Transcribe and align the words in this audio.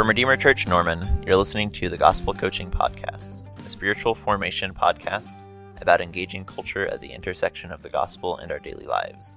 From 0.00 0.08
Redeemer 0.08 0.38
Church 0.38 0.66
Norman, 0.66 1.22
you're 1.26 1.36
listening 1.36 1.70
to 1.72 1.90
the 1.90 1.98
Gospel 1.98 2.32
Coaching 2.32 2.70
Podcast, 2.70 3.42
a 3.58 3.68
spiritual 3.68 4.14
formation 4.14 4.72
podcast 4.72 5.42
about 5.78 6.00
engaging 6.00 6.46
culture 6.46 6.86
at 6.86 7.02
the 7.02 7.12
intersection 7.12 7.70
of 7.70 7.82
the 7.82 7.90
gospel 7.90 8.38
and 8.38 8.50
our 8.50 8.58
daily 8.58 8.86
lives. 8.86 9.36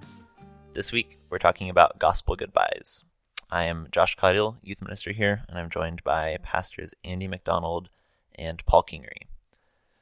This 0.71 0.93
week, 0.93 1.19
we're 1.29 1.37
talking 1.37 1.69
about 1.69 1.99
gospel 1.99 2.37
goodbyes. 2.37 3.03
I 3.51 3.65
am 3.65 3.89
Josh 3.91 4.15
Caudill, 4.15 4.55
youth 4.63 4.81
minister 4.81 5.11
here, 5.11 5.43
and 5.49 5.59
I'm 5.59 5.69
joined 5.69 6.01
by 6.05 6.37
pastors 6.41 6.93
Andy 7.03 7.27
McDonald 7.27 7.89
and 8.35 8.65
Paul 8.65 8.83
Kingery. 8.83 9.27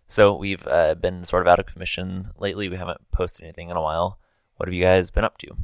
So 0.07 0.35
we've 0.35 0.67
uh, 0.67 0.93
been 0.93 1.23
sort 1.23 1.41
of 1.41 1.47
out 1.47 1.59
of 1.59 1.65
commission 1.65 2.33
lately. 2.37 2.69
We 2.69 2.75
haven't 2.77 3.09
posted 3.09 3.45
anything 3.45 3.69
in 3.69 3.77
a 3.77 3.81
while. 3.81 4.19
What 4.57 4.69
have 4.69 4.75
you 4.75 4.83
guys 4.83 5.09
been 5.09 5.25
up 5.25 5.39
to? 5.39 5.55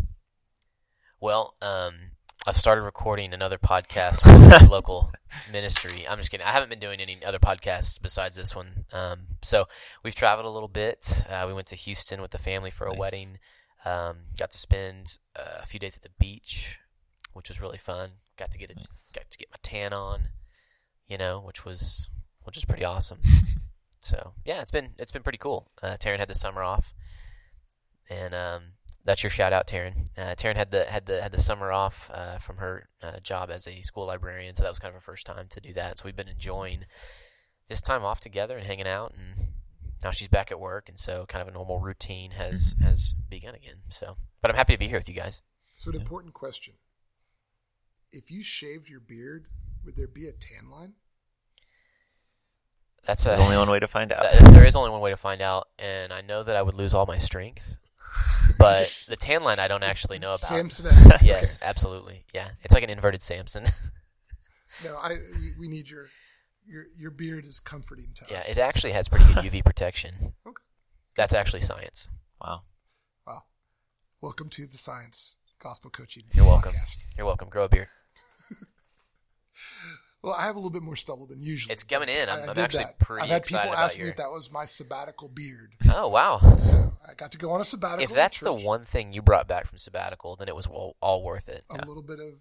Well, 1.20 1.54
um, 1.62 2.17
I've 2.48 2.56
started 2.56 2.84
recording 2.84 3.34
another 3.34 3.58
podcast 3.58 4.22
for 4.22 4.30
our 4.64 4.70
local 4.70 5.12
ministry. 5.52 6.08
I'm 6.08 6.18
just 6.18 6.32
kidding. 6.32 6.48
I 6.48 6.52
haven't 6.52 6.70
been 6.70 6.80
doing 6.80 7.02
any 7.02 7.18
other 7.26 7.40
podcasts 7.40 8.02
besides 8.02 8.38
this 8.38 8.56
one. 8.56 8.86
Um, 8.94 9.20
so 9.42 9.66
we've 10.02 10.16
traveled 10.16 10.46
a 10.46 10.50
little 10.50 10.70
bit. 10.70 11.26
Uh, 11.30 11.44
we 11.46 11.54
went 11.54 11.68
to 11.68 11.76
Houston 11.76 12.22
with 12.22 12.32
the 12.32 12.38
family 12.38 12.70
for 12.72 12.86
a 12.88 12.92
Nice. 12.92 13.00
wedding. 13.00 13.40
Um, 13.84 14.18
got 14.40 14.52
to 14.52 14.58
spend 14.58 15.18
uh, 15.36 15.60
a 15.62 15.66
few 15.66 15.78
days 15.78 15.98
at 15.98 16.04
the 16.04 16.10
beach, 16.20 16.80
which 17.34 17.50
was 17.50 17.62
really 17.62 17.78
fun. 17.78 18.12
Got 18.38 18.52
to 18.52 18.58
get 18.58 18.72
a, 18.72 18.76
Nice. 18.76 19.12
got 19.14 19.30
to 19.30 19.38
get 19.38 19.50
my 19.52 19.58
tan 19.62 19.92
on, 19.92 20.30
you 21.06 21.18
know, 21.18 21.42
which 21.42 21.66
was 21.66 22.10
which 22.44 22.56
was 22.56 22.64
pretty 22.64 22.86
awesome. 22.86 23.20
so 24.02 24.32
yeah, 24.46 24.62
it's 24.62 24.72
been 24.72 24.92
it's 24.98 25.12
been 25.12 25.24
pretty 25.24 25.38
cool. 25.38 25.70
Uh, 25.84 25.98
Taryn 26.00 26.20
had 26.20 26.30
the 26.30 26.36
summer 26.36 26.64
off, 26.64 26.94
and 28.10 28.34
um, 28.34 28.62
that's 29.08 29.24
your 29.24 29.30
shout 29.30 29.54
out, 29.54 29.68
Taryn. 29.68 30.10
Uh, 30.18 30.36
Taryn 30.36 30.58
had 30.58 30.70
the 30.70 30.84
had 30.84 31.06
the 31.06 31.22
had 31.22 31.32
the 31.32 31.40
summer 31.40 31.72
off 31.72 32.12
uh, 32.14 32.38
from 32.40 32.58
her 32.58 32.90
uh, 33.02 33.20
job 33.22 33.50
as 33.50 33.66
a 33.66 33.82
school 33.82 34.06
librarian, 34.06 34.54
so 34.54 34.64
that 34.64 34.70
was 34.70 34.80
kind 34.80 34.90
of 34.90 34.96
her 34.96 35.02
first 35.02 35.26
time 35.26 35.48
to 35.50 35.62
do 35.62 35.74
that. 35.74 35.98
So 35.98 36.04
we've 36.06 36.16
been 36.16 36.28
enjoying 36.28 36.80
just 37.70 37.86
time 37.86 38.04
off 38.04 38.20
together 38.20 38.58
and 38.58 38.68
hanging 38.68 38.86
out, 38.86 39.14
and 39.18 39.48
now 40.04 40.12
she's 40.12 40.28
back 40.28 40.52
at 40.52 40.60
work, 40.60 40.90
and 40.90 41.00
so 41.00 41.26
kind 41.26 41.42
of 41.42 41.48
a 41.48 41.52
normal 41.52 41.80
routine 41.80 42.32
has 42.32 42.76
has 42.82 43.14
begun 43.30 43.56
again. 43.56 43.78
So, 43.88 44.18
but 44.42 44.52
I'm 44.52 44.58
happy 44.58 44.74
to 44.74 44.80
be 44.80 44.90
here 44.90 45.00
with 45.00 45.08
you 45.08 45.16
guys. 45.16 45.42
So, 45.78 45.90
an 45.90 45.96
important 45.96 46.34
question: 46.34 46.74
If 48.12 48.30
you 48.30 48.44
shaved 48.44 48.90
your 48.90 49.00
beard, 49.00 49.48
would 49.86 49.96
there 49.96 50.08
be 50.08 50.28
a 50.28 50.34
tan 50.34 50.70
line? 50.70 50.96
That's 53.06 53.26
a, 53.26 53.30
There's 53.30 53.40
only 53.40 53.56
one 53.56 53.70
way 53.70 53.80
to 53.80 53.88
find 53.88 54.12
out. 54.12 54.34
Th- 54.34 54.52
there 54.52 54.66
is 54.66 54.76
only 54.76 54.92
one 54.92 55.00
way 55.00 55.12
to 55.12 55.18
find 55.18 55.42
out, 55.42 55.70
and 55.80 56.12
I 56.12 56.20
know 56.20 56.44
that 56.44 56.58
I 56.58 56.62
would 56.62 56.76
lose 56.76 56.94
all 56.94 57.06
my 57.06 57.18
strength. 57.18 57.78
But 58.58 58.98
the 59.08 59.16
tan 59.16 59.44
line, 59.44 59.60
I 59.60 59.68
don't 59.68 59.84
actually 59.84 60.20
know 60.20 60.30
about. 60.30 60.40
Samson. 60.40 60.88
Yes, 61.22 61.60
absolutely. 61.62 62.26
Yeah, 62.34 62.50
it's 62.64 62.74
like 62.74 62.84
an 62.84 62.90
inverted 62.90 63.22
Samson. 63.22 63.66
No, 64.84 64.96
I. 65.02 65.18
We, 65.40 65.54
we 65.62 65.68
need 65.68 65.90
your 65.90 66.06
your 66.68 66.84
your 66.96 67.10
beard 67.10 67.46
is 67.48 67.60
comforting 67.60 68.10
to 68.18 68.26
yeah, 68.30 68.42
us. 68.42 68.50
it 68.52 68.60
actually 68.60 68.92
has 68.92 69.08
pretty 69.08 69.26
good 69.26 69.38
UV 69.52 69.66
protection. 69.66 70.34
Okay. 70.46 70.62
That's 71.16 71.34
actually 71.34 71.62
science. 71.62 72.08
Wow. 72.40 72.62
Wow. 73.26 73.44
Welcome 74.22 74.50
to 74.50 74.68
the 74.68 74.78
Science 74.78 75.38
Gospel 75.58 75.90
Coaching. 75.90 76.24
You're 76.36 76.46
welcome. 76.46 76.74
Podcast. 76.74 77.06
You're 77.18 77.26
welcome. 77.26 77.50
Grow 77.50 77.64
a 77.64 77.70
beard. 77.70 77.88
Well, 80.22 80.34
I 80.36 80.44
have 80.44 80.56
a 80.56 80.60
little 80.60 80.70
bit 80.72 80.82
more 80.84 80.96
stubble 80.96 81.26
than 81.26 81.42
usually. 81.42 81.72
It's 81.74 81.84
coming 81.84 82.10
in. 82.10 82.28
I'm- 82.30 82.40
I- 82.40 82.46
I 82.46 82.48
I'm 82.50 82.54
did 82.56 82.64
actually 82.64 82.84
that. 82.84 83.00
pretty 83.00 83.24
I've 83.24 83.30
had 83.30 83.44
people 83.46 83.60
about 83.62 83.78
ask 83.78 83.98
me 83.98 84.10
if 84.10 84.18
that 84.18 84.32
was 84.32 84.52
my 84.52 84.66
sabbatical 84.66 85.30
beard. 85.30 85.74
Oh 85.92 86.08
wow! 86.10 86.58
So 86.58 86.97
I 86.97 86.97
got 87.18 87.32
to 87.32 87.38
go 87.38 87.52
on 87.52 87.62
a 87.62 87.66
sabbatical. 87.66 88.04
If 88.04 88.14
that's 88.14 88.40
the 88.40 88.54
one 88.54 88.86
thing 88.86 89.14
you 89.14 89.22
brought 89.22 89.48
back 89.48 89.66
from 89.68 89.78
sabbatical, 89.78 90.36
then 90.36 90.48
it 90.48 90.56
was 90.56 90.68
all, 90.68 90.96
all 91.02 91.24
worth 91.24 91.50
it. 91.50 91.64
a 91.70 91.86
little 91.86 92.04
bit 92.04 92.20
of 92.20 92.36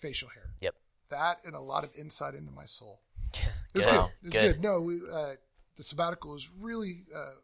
facial 0.00 0.28
hair. 0.28 0.50
Yep. 0.60 0.74
That 1.10 1.38
and 1.44 1.54
a 1.54 1.60
lot 1.60 1.84
of 1.84 1.90
insight 1.96 2.34
into 2.34 2.52
my 2.52 2.64
soul. 2.64 3.00
It 3.32 3.40
Good. 3.74 3.86
was 3.86 3.86
good. 3.86 3.94
It 3.94 4.08
was 4.22 4.32
Good. 4.32 4.52
good. 4.54 4.62
No, 4.62 4.80
we, 4.80 5.00
uh, 5.12 5.34
the 5.76 5.82
sabbatical 5.82 6.30
was 6.30 6.48
really 6.60 7.04
uh, 7.14 7.34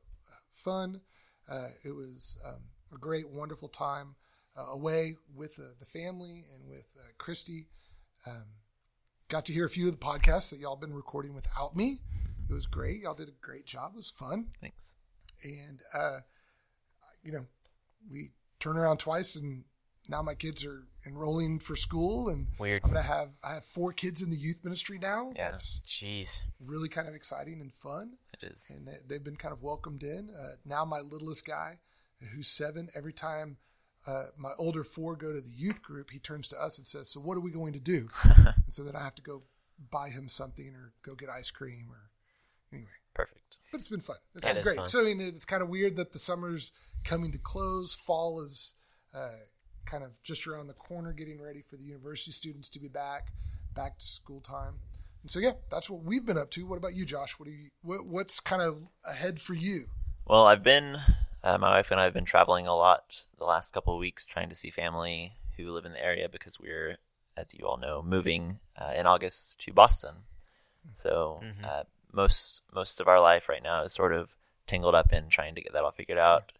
fun. 0.52 1.00
Uh, 1.48 1.68
it 1.84 1.90
was 1.90 2.38
um, 2.44 2.62
a 2.94 2.98
great, 2.98 3.28
wonderful 3.28 3.68
time 3.68 4.14
uh, 4.56 4.66
away 4.70 5.16
with 5.34 5.58
uh, 5.58 5.64
the 5.78 5.86
family 5.86 6.44
and 6.54 6.68
with 6.68 6.86
uh, 6.98 7.02
Christy. 7.18 7.66
Um, 8.26 8.44
got 9.28 9.46
to 9.46 9.52
hear 9.52 9.66
a 9.66 9.70
few 9.70 9.86
of 9.88 9.92
the 9.92 10.04
podcasts 10.04 10.50
that 10.50 10.60
y'all 10.60 10.76
been 10.76 10.94
recording 10.94 11.34
without 11.34 11.74
me. 11.74 12.00
It 12.48 12.52
was 12.52 12.66
great. 12.66 13.00
Y'all 13.00 13.14
did 13.14 13.28
a 13.28 13.32
great 13.40 13.66
job. 13.66 13.92
It 13.94 13.96
was 13.96 14.10
fun. 14.10 14.48
Thanks. 14.60 14.94
And, 15.42 15.80
uh, 15.94 16.18
you 17.22 17.32
know, 17.32 17.46
we 18.10 18.30
turn 18.58 18.76
around 18.76 18.98
twice 18.98 19.36
and 19.36 19.64
now 20.08 20.22
my 20.22 20.34
kids 20.34 20.64
are 20.64 20.84
enrolling 21.06 21.58
for 21.60 21.76
school 21.76 22.28
and 22.28 22.48
Weird. 22.58 22.82
I'm 22.84 22.90
going 22.90 23.02
to 23.02 23.08
have, 23.08 23.30
I 23.44 23.54
have 23.54 23.64
four 23.64 23.92
kids 23.92 24.22
in 24.22 24.30
the 24.30 24.36
youth 24.36 24.60
ministry 24.64 24.98
now. 24.98 25.32
Yeah. 25.36 25.52
That's 25.52 25.80
Jeez. 25.86 26.42
really 26.58 26.88
kind 26.88 27.08
of 27.08 27.14
exciting 27.14 27.60
and 27.60 27.72
fun. 27.72 28.14
It 28.34 28.46
is. 28.46 28.70
And 28.74 28.86
they- 28.86 29.00
they've 29.06 29.24
been 29.24 29.36
kind 29.36 29.52
of 29.52 29.62
welcomed 29.62 30.02
in. 30.02 30.30
Uh, 30.30 30.56
now 30.64 30.84
my 30.84 31.00
littlest 31.00 31.46
guy, 31.46 31.78
who's 32.34 32.48
seven, 32.48 32.88
every 32.94 33.12
time 33.14 33.56
uh, 34.06 34.26
my 34.36 34.52
older 34.58 34.82
four 34.82 35.14
go 35.14 35.32
to 35.32 35.40
the 35.40 35.50
youth 35.50 35.82
group, 35.82 36.10
he 36.10 36.18
turns 36.18 36.48
to 36.48 36.56
us 36.60 36.78
and 36.78 36.86
says, 36.86 37.10
"So 37.10 37.20
what 37.20 37.36
are 37.36 37.40
we 37.40 37.50
going 37.50 37.74
to 37.74 37.78
do?" 37.78 38.08
and 38.24 38.54
so 38.70 38.82
then 38.82 38.96
I 38.96 39.02
have 39.04 39.14
to 39.16 39.22
go 39.22 39.42
buy 39.90 40.08
him 40.08 40.26
something 40.28 40.74
or 40.74 40.92
go 41.02 41.14
get 41.16 41.28
ice 41.28 41.50
cream 41.50 41.88
or 41.90 42.10
anyway. 42.72 42.88
Perfect. 43.15 43.56
But 43.71 43.78
it's 43.81 43.88
been 43.88 44.00
fun. 44.00 44.16
It's 44.34 44.43
That 44.43 44.54
been 44.54 44.56
is 44.59 44.65
great. 44.65 44.76
fun. 44.76 44.87
So 44.87 45.00
I 45.00 45.04
mean, 45.15 45.21
it's 45.21 45.44
kind 45.44 45.62
of 45.62 45.69
weird 45.69 45.97
that 45.97 46.12
the 46.12 46.19
summer's 46.19 46.72
coming 47.04 47.32
to 47.32 47.38
close. 47.38 47.94
Fall 47.94 48.41
is 48.41 48.75
uh, 49.15 49.31
kind 49.87 50.04
of 50.04 50.22
just 50.22 50.47
around 50.47 50.66
the 50.69 50.75
corner, 50.75 51.12
getting 51.12 51.41
ready 51.41 51.62
for 51.62 51.76
the 51.76 51.84
university 51.84 52.32
students 52.32 52.69
to 52.71 52.78
be 52.81 52.88
back, 52.88 53.32
back 53.75 53.98
to 53.98 54.04
school 54.04 54.41
time. 54.41 54.75
And 55.22 55.31
so 55.31 55.38
yeah, 55.38 55.53
that's 55.71 55.91
what 55.91 56.03
we've 56.03 56.25
been 56.25 56.38
up 56.38 56.50
to. 56.53 56.66
What 56.66 56.76
about 56.78 56.94
you, 56.94 57.04
Josh? 57.04 57.32
What 57.38 57.47
do 57.47 57.53
you? 57.53 57.69
What, 57.82 58.06
what's 58.06 58.41
kind 58.41 58.62
of 58.62 58.88
ahead 59.09 59.38
for 59.41 59.54
you? 59.54 59.87
Well, 60.27 60.47
I've 60.47 60.62
been, 60.62 60.97
uh, 61.42 61.59
my 61.59 61.71
wife 61.71 61.91
and 61.91 62.00
I 62.00 62.04
have 62.04 62.15
been 62.15 62.25
traveling 62.25 62.66
a 62.66 62.75
lot 62.77 63.25
the 63.38 63.44
last 63.44 63.72
couple 63.75 63.94
of 63.94 64.00
weeks 64.00 64.25
trying 64.25 64.48
to 64.48 64.54
see 64.54 64.71
family 64.71 65.32
who 65.56 65.71
live 65.71 65.84
in 65.84 65.92
the 65.92 66.03
area 66.03 66.28
because 66.28 66.59
we're, 66.60 66.98
as 67.37 67.47
you 67.53 67.66
all 67.66 67.77
know, 67.77 68.00
moving 68.03 68.60
uh, 68.81 68.92
in 68.97 69.06
August 69.06 69.59
to 69.60 69.72
Boston. 69.72 70.15
So 70.92 71.41
Mhm. 71.42 71.65
uh, 71.65 71.84
most 72.12 72.62
most 72.75 73.00
of 73.00 73.09
our 73.09 73.21
life 73.21 73.48
right 73.48 73.62
now 73.62 73.84
is 73.84 73.93
sort 73.93 74.12
of 74.12 74.31
tangled 74.66 74.94
up 74.94 75.12
in 75.12 75.28
trying 75.28 75.54
to 75.54 75.60
get 75.60 75.72
that 75.72 75.82
all 75.82 75.91
figured 75.91 76.19
out, 76.19 76.53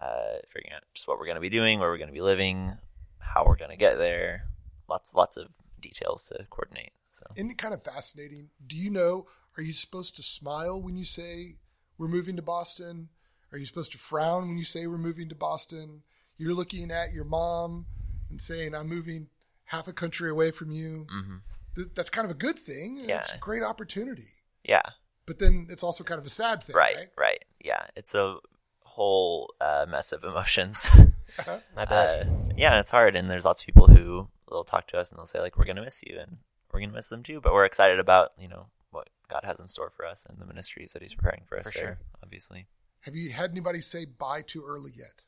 uh, 0.00 0.38
figuring 0.52 0.72
out 0.74 0.82
just 0.94 1.06
what 1.08 1.18
we're 1.18 1.26
going 1.26 1.36
to 1.36 1.40
be 1.40 1.48
doing, 1.50 1.78
where 1.78 1.88
we're 1.90 1.98
going 1.98 2.08
to 2.08 2.14
be 2.14 2.20
living, 2.20 2.72
how 3.18 3.44
we're 3.46 3.56
going 3.56 3.70
to 3.70 3.76
get 3.76 3.98
there. 3.98 4.48
Lots 4.88 5.14
lots 5.14 5.36
of 5.36 5.48
details 5.80 6.24
to 6.24 6.46
coordinate. 6.50 6.92
So 7.12 7.24
Isn't 7.36 7.50
it 7.50 7.58
kind 7.58 7.72
of 7.74 7.82
fascinating? 7.82 8.50
Do 8.66 8.76
you 8.76 8.90
know? 8.90 9.26
Are 9.56 9.62
you 9.62 9.72
supposed 9.72 10.16
to 10.16 10.22
smile 10.22 10.80
when 10.80 10.96
you 10.96 11.04
say 11.04 11.56
we're 11.96 12.08
moving 12.08 12.36
to 12.36 12.42
Boston? 12.42 13.08
Are 13.52 13.58
you 13.58 13.64
supposed 13.64 13.92
to 13.92 13.98
frown 13.98 14.48
when 14.48 14.58
you 14.58 14.64
say 14.64 14.86
we're 14.86 14.98
moving 14.98 15.28
to 15.30 15.34
Boston? 15.34 16.02
You're 16.36 16.52
looking 16.54 16.90
at 16.90 17.12
your 17.14 17.24
mom 17.24 17.86
and 18.28 18.38
saying, 18.40 18.74
"I'm 18.74 18.88
moving 18.88 19.28
half 19.64 19.88
a 19.88 19.92
country 19.94 20.28
away 20.28 20.50
from 20.50 20.70
you." 20.70 21.06
hmm 21.10 21.36
Th- 21.74 21.88
That's 21.94 22.10
kind 22.10 22.24
of 22.24 22.30
a 22.30 22.38
good 22.38 22.58
thing. 22.58 22.98
Yeah. 22.98 23.20
It's 23.20 23.32
a 23.32 23.38
great 23.38 23.62
opportunity. 23.62 24.34
Yeah, 24.66 24.82
But 25.26 25.38
then 25.38 25.66
it's 25.70 25.82
also 25.82 26.04
kind 26.04 26.20
of 26.20 26.26
a 26.26 26.30
sad 26.30 26.62
thing, 26.62 26.76
right, 26.76 26.96
right? 26.96 27.08
right, 27.16 27.44
yeah. 27.64 27.86
It's 27.96 28.14
a 28.14 28.36
whole 28.80 29.54
uh, 29.60 29.86
mess 29.88 30.12
of 30.12 30.24
emotions. 30.24 30.90
I 31.76 31.84
bet. 31.84 31.90
uh, 31.92 32.24
yeah, 32.56 32.78
it's 32.80 32.90
hard, 32.90 33.16
and 33.16 33.30
there's 33.30 33.44
lots 33.44 33.62
of 33.62 33.66
people 33.66 33.86
who 33.88 34.28
will 34.50 34.64
talk 34.64 34.86
to 34.88 34.98
us 34.98 35.10
and 35.10 35.18
they'll 35.18 35.26
say 35.26 35.40
like, 35.40 35.56
"We're 35.58 35.64
gonna 35.66 35.82
miss 35.82 36.02
you," 36.02 36.18
and 36.18 36.38
we're 36.72 36.80
gonna 36.80 36.92
miss 36.92 37.08
them 37.08 37.22
too. 37.22 37.40
But 37.40 37.52
we're 37.52 37.64
excited 37.64 37.98
about 37.98 38.32
you 38.38 38.48
know 38.48 38.66
what 38.90 39.08
God 39.28 39.42
has 39.44 39.58
in 39.60 39.68
store 39.68 39.90
for 39.96 40.06
us 40.06 40.26
and 40.28 40.38
the 40.38 40.46
ministries 40.46 40.92
that 40.92 41.02
He's 41.02 41.14
preparing 41.14 41.42
for 41.48 41.58
us. 41.58 41.72
For 41.72 41.78
there, 41.78 41.86
sure. 41.88 41.98
obviously. 42.22 42.66
Have 43.00 43.14
you 43.14 43.30
had 43.30 43.50
anybody 43.50 43.80
say 43.82 44.04
bye 44.04 44.42
too 44.42 44.64
early 44.66 44.92
yet? 44.96 45.22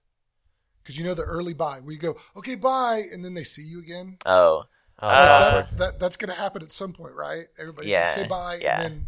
Because 0.82 0.98
you 0.98 1.04
know 1.04 1.14
the 1.14 1.22
early 1.22 1.52
bye 1.52 1.80
where 1.82 1.92
you 1.92 1.98
go, 1.98 2.16
"Okay, 2.36 2.54
bye," 2.54 3.04
and 3.12 3.24
then 3.24 3.34
they 3.34 3.44
see 3.44 3.62
you 3.62 3.78
again. 3.80 4.16
Oh, 4.24 4.64
oh, 5.00 5.08
it's 5.08 5.18
uh, 5.18 5.50
that, 5.50 5.78
that 5.78 6.00
that's 6.00 6.16
going 6.16 6.30
to 6.32 6.40
happen 6.40 6.62
at 6.62 6.72
some 6.72 6.92
point, 6.94 7.14
right? 7.14 7.44
Everybody 7.58 7.88
Yeah, 7.88 8.06
say 8.06 8.26
bye, 8.26 8.58
yeah. 8.62 8.80
and 8.80 8.94
then 9.00 9.06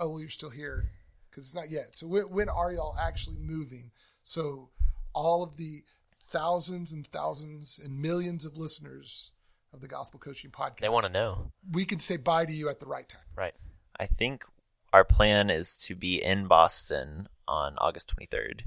oh 0.00 0.08
well, 0.10 0.20
you're 0.20 0.28
still 0.28 0.50
here 0.50 0.90
because 1.30 1.44
it's 1.44 1.54
not 1.54 1.70
yet. 1.70 1.94
So 1.96 2.06
when, 2.06 2.24
when 2.24 2.48
are 2.48 2.72
y'all 2.72 2.96
actually 3.00 3.36
moving? 3.38 3.90
So 4.22 4.70
all 5.14 5.42
of 5.42 5.56
the 5.56 5.82
thousands 6.30 6.92
and 6.92 7.06
thousands 7.06 7.78
and 7.82 8.00
millions 8.00 8.44
of 8.44 8.56
listeners 8.56 9.32
of 9.72 9.80
the 9.80 9.88
Gospel 9.88 10.18
Coaching 10.18 10.50
Podcast, 10.50 10.80
They 10.80 10.88
want 10.88 11.06
to 11.06 11.12
know, 11.12 11.52
we 11.72 11.84
can 11.84 11.98
say 11.98 12.16
bye 12.16 12.44
to 12.46 12.52
you 12.52 12.68
at 12.68 12.80
the 12.80 12.86
right 12.86 13.08
time. 13.08 13.22
right? 13.36 13.54
I 14.00 14.06
think 14.06 14.44
our 14.92 15.04
plan 15.04 15.50
is 15.50 15.76
to 15.76 15.94
be 15.94 16.22
in 16.22 16.46
Boston 16.46 17.28
on 17.46 17.74
August 17.78 18.14
23rd. 18.16 18.62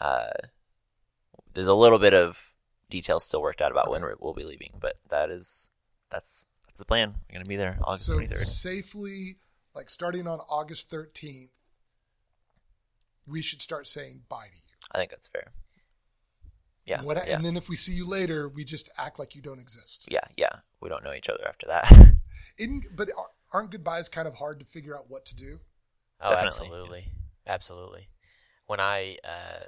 Uh, 0.00 0.30
there's 1.54 1.66
a 1.66 1.74
little 1.74 1.98
bit 1.98 2.14
of 2.14 2.38
details 2.90 3.24
still 3.24 3.42
worked 3.42 3.60
out 3.60 3.70
about 3.70 3.90
when 3.90 4.02
we're, 4.02 4.14
we'll 4.20 4.34
be 4.34 4.44
leaving, 4.44 4.72
but 4.80 4.94
that 5.10 5.30
is 5.30 5.68
that's 6.10 6.46
that's 6.66 6.78
the 6.78 6.84
plan. 6.84 7.14
We're 7.28 7.38
gonna 7.38 7.48
be 7.48 7.56
there 7.56 7.78
August 7.82 8.06
So 8.06 8.18
23rd. 8.18 8.38
safely, 8.38 9.38
like 9.78 9.88
starting 9.88 10.26
on 10.26 10.40
August 10.50 10.90
13th, 10.90 11.48
we 13.26 13.40
should 13.40 13.62
start 13.62 13.86
saying 13.86 14.22
bye 14.28 14.48
to 14.50 14.56
you. 14.56 14.74
I 14.92 14.98
think 14.98 15.10
that's 15.10 15.28
fair. 15.28 15.52
Yeah, 16.84 16.98
And, 16.98 17.06
what, 17.06 17.16
yeah. 17.26 17.34
and 17.36 17.44
then 17.44 17.56
if 17.56 17.68
we 17.68 17.76
see 17.76 17.92
you 17.92 18.06
later, 18.06 18.48
we 18.48 18.64
just 18.64 18.88
act 18.98 19.18
like 19.18 19.34
you 19.34 19.42
don't 19.42 19.58
exist. 19.60 20.06
yeah, 20.10 20.20
yeah. 20.36 20.48
We 20.80 20.88
don't 20.88 21.04
know 21.04 21.12
each 21.12 21.28
other 21.28 21.46
after 21.46 21.66
that. 21.68 21.90
In, 22.58 22.82
but 22.94 23.08
aren't 23.52 23.70
goodbyes 23.70 24.08
kind 24.08 24.26
of 24.26 24.34
hard 24.34 24.58
to 24.60 24.64
figure 24.66 24.96
out 24.96 25.08
what 25.10 25.24
to 25.26 25.36
do? 25.36 25.60
Oh, 26.20 26.30
Definitely. 26.30 26.46
absolutely, 26.66 27.04
absolutely. 27.46 28.08
When 28.66 28.80
I 28.80 29.18
uh, 29.22 29.64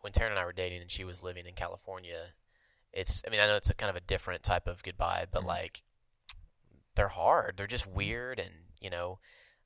when 0.00 0.12
Taryn 0.12 0.30
and 0.30 0.38
I 0.38 0.44
were 0.44 0.52
dating, 0.52 0.80
and 0.82 0.90
she 0.90 1.04
was 1.04 1.22
living 1.22 1.46
in 1.46 1.54
California, 1.54 2.32
it's. 2.92 3.22
I 3.26 3.30
mean, 3.30 3.38
I 3.40 3.46
know 3.46 3.54
it's 3.56 3.70
a 3.70 3.74
kind 3.74 3.90
of 3.90 3.96
a 3.96 4.00
different 4.00 4.42
type 4.42 4.66
of 4.66 4.82
goodbye, 4.82 5.26
but 5.30 5.42
Mhm. 5.42 5.46
like 5.46 5.82
they're 6.96 7.08
hard. 7.08 7.54
They're 7.56 7.66
just 7.68 7.86
weird, 7.86 8.38
and 8.40 8.50
you 8.80 8.90
know, 8.90 9.18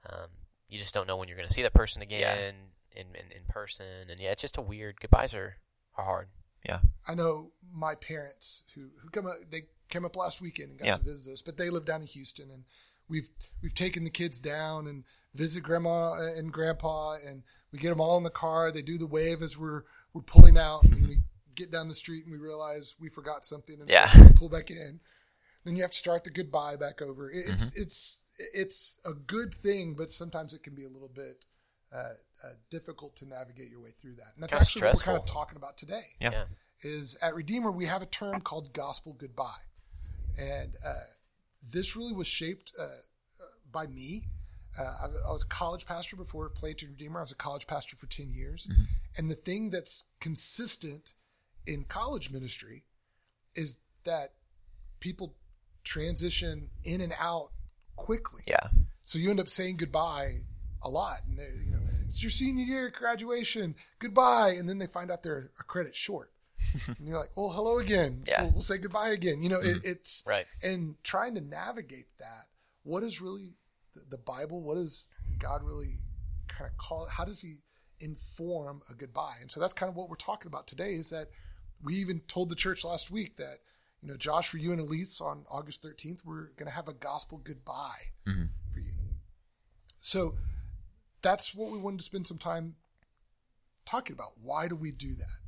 um, 0.09 0.29
you 0.69 0.79
just 0.79 0.95
don't 0.95 1.07
know 1.07 1.17
when 1.17 1.29
you're 1.29 1.37
going 1.37 1.49
to 1.49 1.55
see 1.55 1.63
that 1.63 1.75
person 1.75 2.03
again 2.03 2.55
in, 2.95 3.03
in 3.03 3.07
in 3.37 3.43
person. 3.49 3.87
And 4.11 4.21
yeah, 4.21 4.31
it's 4.31 4.43
just 4.43 4.57
a 4.59 4.63
weird. 4.63 5.01
Goodbyes 5.01 5.35
are 5.35 5.57
are 5.97 6.05
hard. 6.05 6.29
Yeah. 6.67 6.81
I 7.09 7.15
know 7.15 7.53
my 7.73 7.95
parents 7.95 8.65
who 8.75 8.89
who 9.03 9.09
come 9.11 9.27
up, 9.27 9.37
they 9.51 9.65
came 9.89 10.05
up 10.05 10.15
last 10.17 10.41
weekend 10.41 10.71
and 10.71 10.79
got 10.79 10.87
Yeah. 10.87 10.97
to 10.99 11.03
visit 11.05 11.33
us, 11.33 11.43
but 11.43 11.57
they 11.57 11.71
live 11.71 11.85
down 11.85 12.03
in 12.03 12.07
Houston, 12.09 12.51
and 12.51 12.65
we've 13.09 13.29
we've 13.63 13.75
taken 13.75 14.05
the 14.05 14.11
kids 14.11 14.41
down 14.41 14.87
and 14.87 15.05
visit 15.35 15.63
grandma 15.63 16.13
and 16.37 16.53
grandpa, 16.53 17.17
and 17.27 17.43
we 17.73 17.79
get 17.79 17.89
them 17.91 18.01
all 18.01 18.17
in 18.19 18.25
the 18.25 18.31
car. 18.31 18.71
They 18.71 18.83
do 18.83 18.99
the 18.99 19.07
wave 19.07 19.43
as 19.43 19.57
we're 19.59 19.83
we're 20.13 20.23
pulling 20.23 20.59
out, 20.59 20.85
and 20.85 21.09
we 21.09 21.19
get 21.55 21.71
down 21.71 21.89
the 21.89 21.95
street 21.95 22.25
and 22.25 22.33
we 22.33 22.39
realize 22.39 22.95
we 23.01 23.09
forgot 23.09 23.45
something, 23.45 23.81
and 23.81 23.89
so 23.91 23.93
Yeah. 23.95 24.11
we 24.29 24.33
pull 24.35 24.49
back 24.49 24.71
in. 24.71 25.01
Then 25.65 25.77
you 25.77 25.83
have 25.83 25.91
to 25.93 25.97
start 25.97 26.25
the 26.25 26.31
goodbye 26.31 26.77
back 26.77 27.03
over. 27.03 27.31
It's 27.31 27.65
Mm-hmm. 27.67 27.83
it's 27.83 28.23
it's 28.55 28.99
a 29.05 29.13
good 29.13 29.55
thing, 29.55 29.95
but 29.95 30.11
sometimes 30.13 30.55
it 30.55 30.63
can 30.63 30.75
be 30.75 30.85
a 30.85 30.89
little 30.89 31.11
bit. 31.15 31.45
Uh, 31.93 32.11
uh, 32.45 32.51
difficult 32.71 33.17
to 33.17 33.27
navigate 33.27 33.69
your 33.69 33.81
way 33.81 33.91
through 34.01 34.15
that, 34.15 34.29
and 34.37 34.43
that's 34.45 34.53
Kinda 34.53 34.63
actually 34.63 34.83
what 34.83 34.95
we're 34.97 35.03
kind 35.03 35.19
of 35.19 35.27
talking 35.27 35.57
about 35.57 35.77
today 35.77 36.05
Yeah. 36.21 36.31
Yeah. 36.31 36.45
is 36.83 37.17
at 37.21 37.35
Redeemer 37.35 37.73
we 37.73 37.87
have 37.87 38.01
a 38.01 38.07
term 38.07 38.41
called 38.43 38.73
gospel 38.73 39.13
goodbye, 39.13 39.65
and 40.39 40.77
uh, 40.87 40.95
this 41.69 41.97
really 41.97 42.13
was 42.13 42.29
shaped 42.29 42.73
uh, 42.79 42.83
uh, 42.85 42.89
by 43.73 43.89
me. 43.89 44.29
Uh, 44.79 44.83
I, 44.85 45.07
I 45.29 45.33
was 45.33 45.43
a 45.43 45.47
college 45.49 45.85
pastor 45.85 46.15
before 46.15 46.45
I 46.47 46.49
played 46.49 46.79
planting 46.79 46.91
Redeemer. 46.91 47.19
I 47.19 47.23
was 47.23 47.33
a 47.33 47.35
college 47.35 47.67
pastor 47.67 47.97
for 47.97 48.07
ten 48.07 48.31
years, 48.31 48.69
and 49.17 49.29
the 49.29 49.35
thing 49.35 49.71
that's 49.71 50.05
consistent 50.21 51.13
in 51.67 51.83
college 51.85 52.31
ministry 52.31 52.85
is 53.57 53.79
that 54.05 54.35
people 55.01 55.35
transition 55.85 56.69
in 56.85 57.01
and 57.01 57.13
out 57.19 57.51
quickly. 57.97 58.43
Yeah. 58.47 58.69
So 59.03 59.19
you 59.19 59.31
end 59.31 59.41
up 59.41 59.49
saying 59.49 59.77
goodbye 59.77 60.41
a 60.83 60.89
lot, 60.89 61.19
and 61.29 61.39
you 61.67 61.73
know 61.73 61.79
it's 62.09 62.23
your 62.23 62.31
senior 62.31 62.65
year 62.65 62.91
graduation, 62.91 63.75
goodbye, 63.99 64.55
and 64.59 64.69
then 64.69 64.79
they 64.79 64.87
find 64.87 65.11
out 65.11 65.23
they're 65.23 65.51
a 65.59 65.63
credit 65.65 65.95
short, 65.97 66.33
and 66.87 66.97
you're 67.07 67.19
like, 67.19 67.37
well, 67.37 67.51
hello 67.51 67.79
again, 67.79 68.25
Yeah. 68.27 68.43
we'll, 68.43 68.53
we'll 68.53 68.61
say 68.63 68.79
goodbye 68.79 69.11
again. 69.11 69.43
You 69.43 69.49
know, 69.49 69.61
it, 69.61 69.77
mm. 69.79 69.85
it's 69.85 70.23
Right. 70.27 70.47
and 70.63 70.95
trying 71.03 71.35
to 71.37 71.41
navigate 71.41 72.07
that. 72.19 72.47
What 72.83 73.03
is 73.03 73.21
really 73.21 73.55
the, 73.95 74.03
the 74.11 74.19
Bible? 74.19 74.63
What 74.63 74.77
does 74.77 75.07
God 75.39 75.63
really 75.63 75.99
kind 76.49 76.71
of 76.71 76.77
call 76.79 77.05
it? 77.07 77.11
How 77.13 77.25
does 77.25 77.43
He 77.43 77.57
inform 77.99 78.83
a 78.91 78.95
goodbye? 78.95 79.37
And 79.41 79.51
so 79.51 79.61
that's 79.61 79.73
kind 79.75 79.91
of 79.91 79.97
what 79.97 80.09
we're 80.09 80.17
talking 80.17 80.47
about 80.49 80.67
today. 80.67 80.93
Is 80.95 81.11
that 81.11 81.29
we 81.83 81.95
even 81.97 82.21
told 82.29 82.49
the 82.49 82.57
church 82.57 82.85
last 82.85 83.11
week 83.11 83.37
that 83.37 83.59
you 84.03 84.09
know 84.09 84.17
Josh 84.17 84.49
for 84.49 84.59
you 84.59 84.73
and 84.73 84.81
Elise 84.81 85.21
on 85.21 85.45
August 85.51 85.83
13th 85.83 86.21
we're 86.25 86.47
going 86.57 86.69
to 86.69 86.75
have 86.75 86.89
a 86.89 86.93
gospel 86.93 87.41
goodbye 87.43 88.13
mm-hmm. 88.27 88.45
for 88.73 88.81
you. 88.81 88.93
So 89.97 90.35
that's 91.23 91.55
what 91.55 91.71
we 91.71 91.79
wanted 91.79 91.99
to 91.99 92.05
spend 92.05 92.27
some 92.27 92.39
time 92.39 92.77
talking 93.85 94.15
about. 94.15 94.33
Why 94.43 94.69
do 94.69 94.77
we 94.77 94.93
do 94.93 95.15
that? 95.17 95.39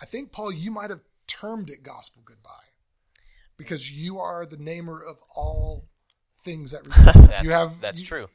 I 0.00 0.04
think 0.06 0.32
Paul, 0.32 0.52
you 0.52 0.70
might 0.70 0.90
have 0.90 1.00
termed 1.26 1.70
it 1.70 1.82
gospel 1.82 2.22
goodbye 2.24 2.50
because 3.56 3.90
you 3.90 4.18
are 4.18 4.46
the 4.46 4.56
namer 4.56 5.00
of 5.00 5.18
all 5.34 5.86
things 6.44 6.72
that. 6.72 6.84
That's, 7.28 7.44
you 7.44 7.50
have 7.50 7.80
that's 7.80 8.00
you- 8.00 8.06
true. 8.06 8.26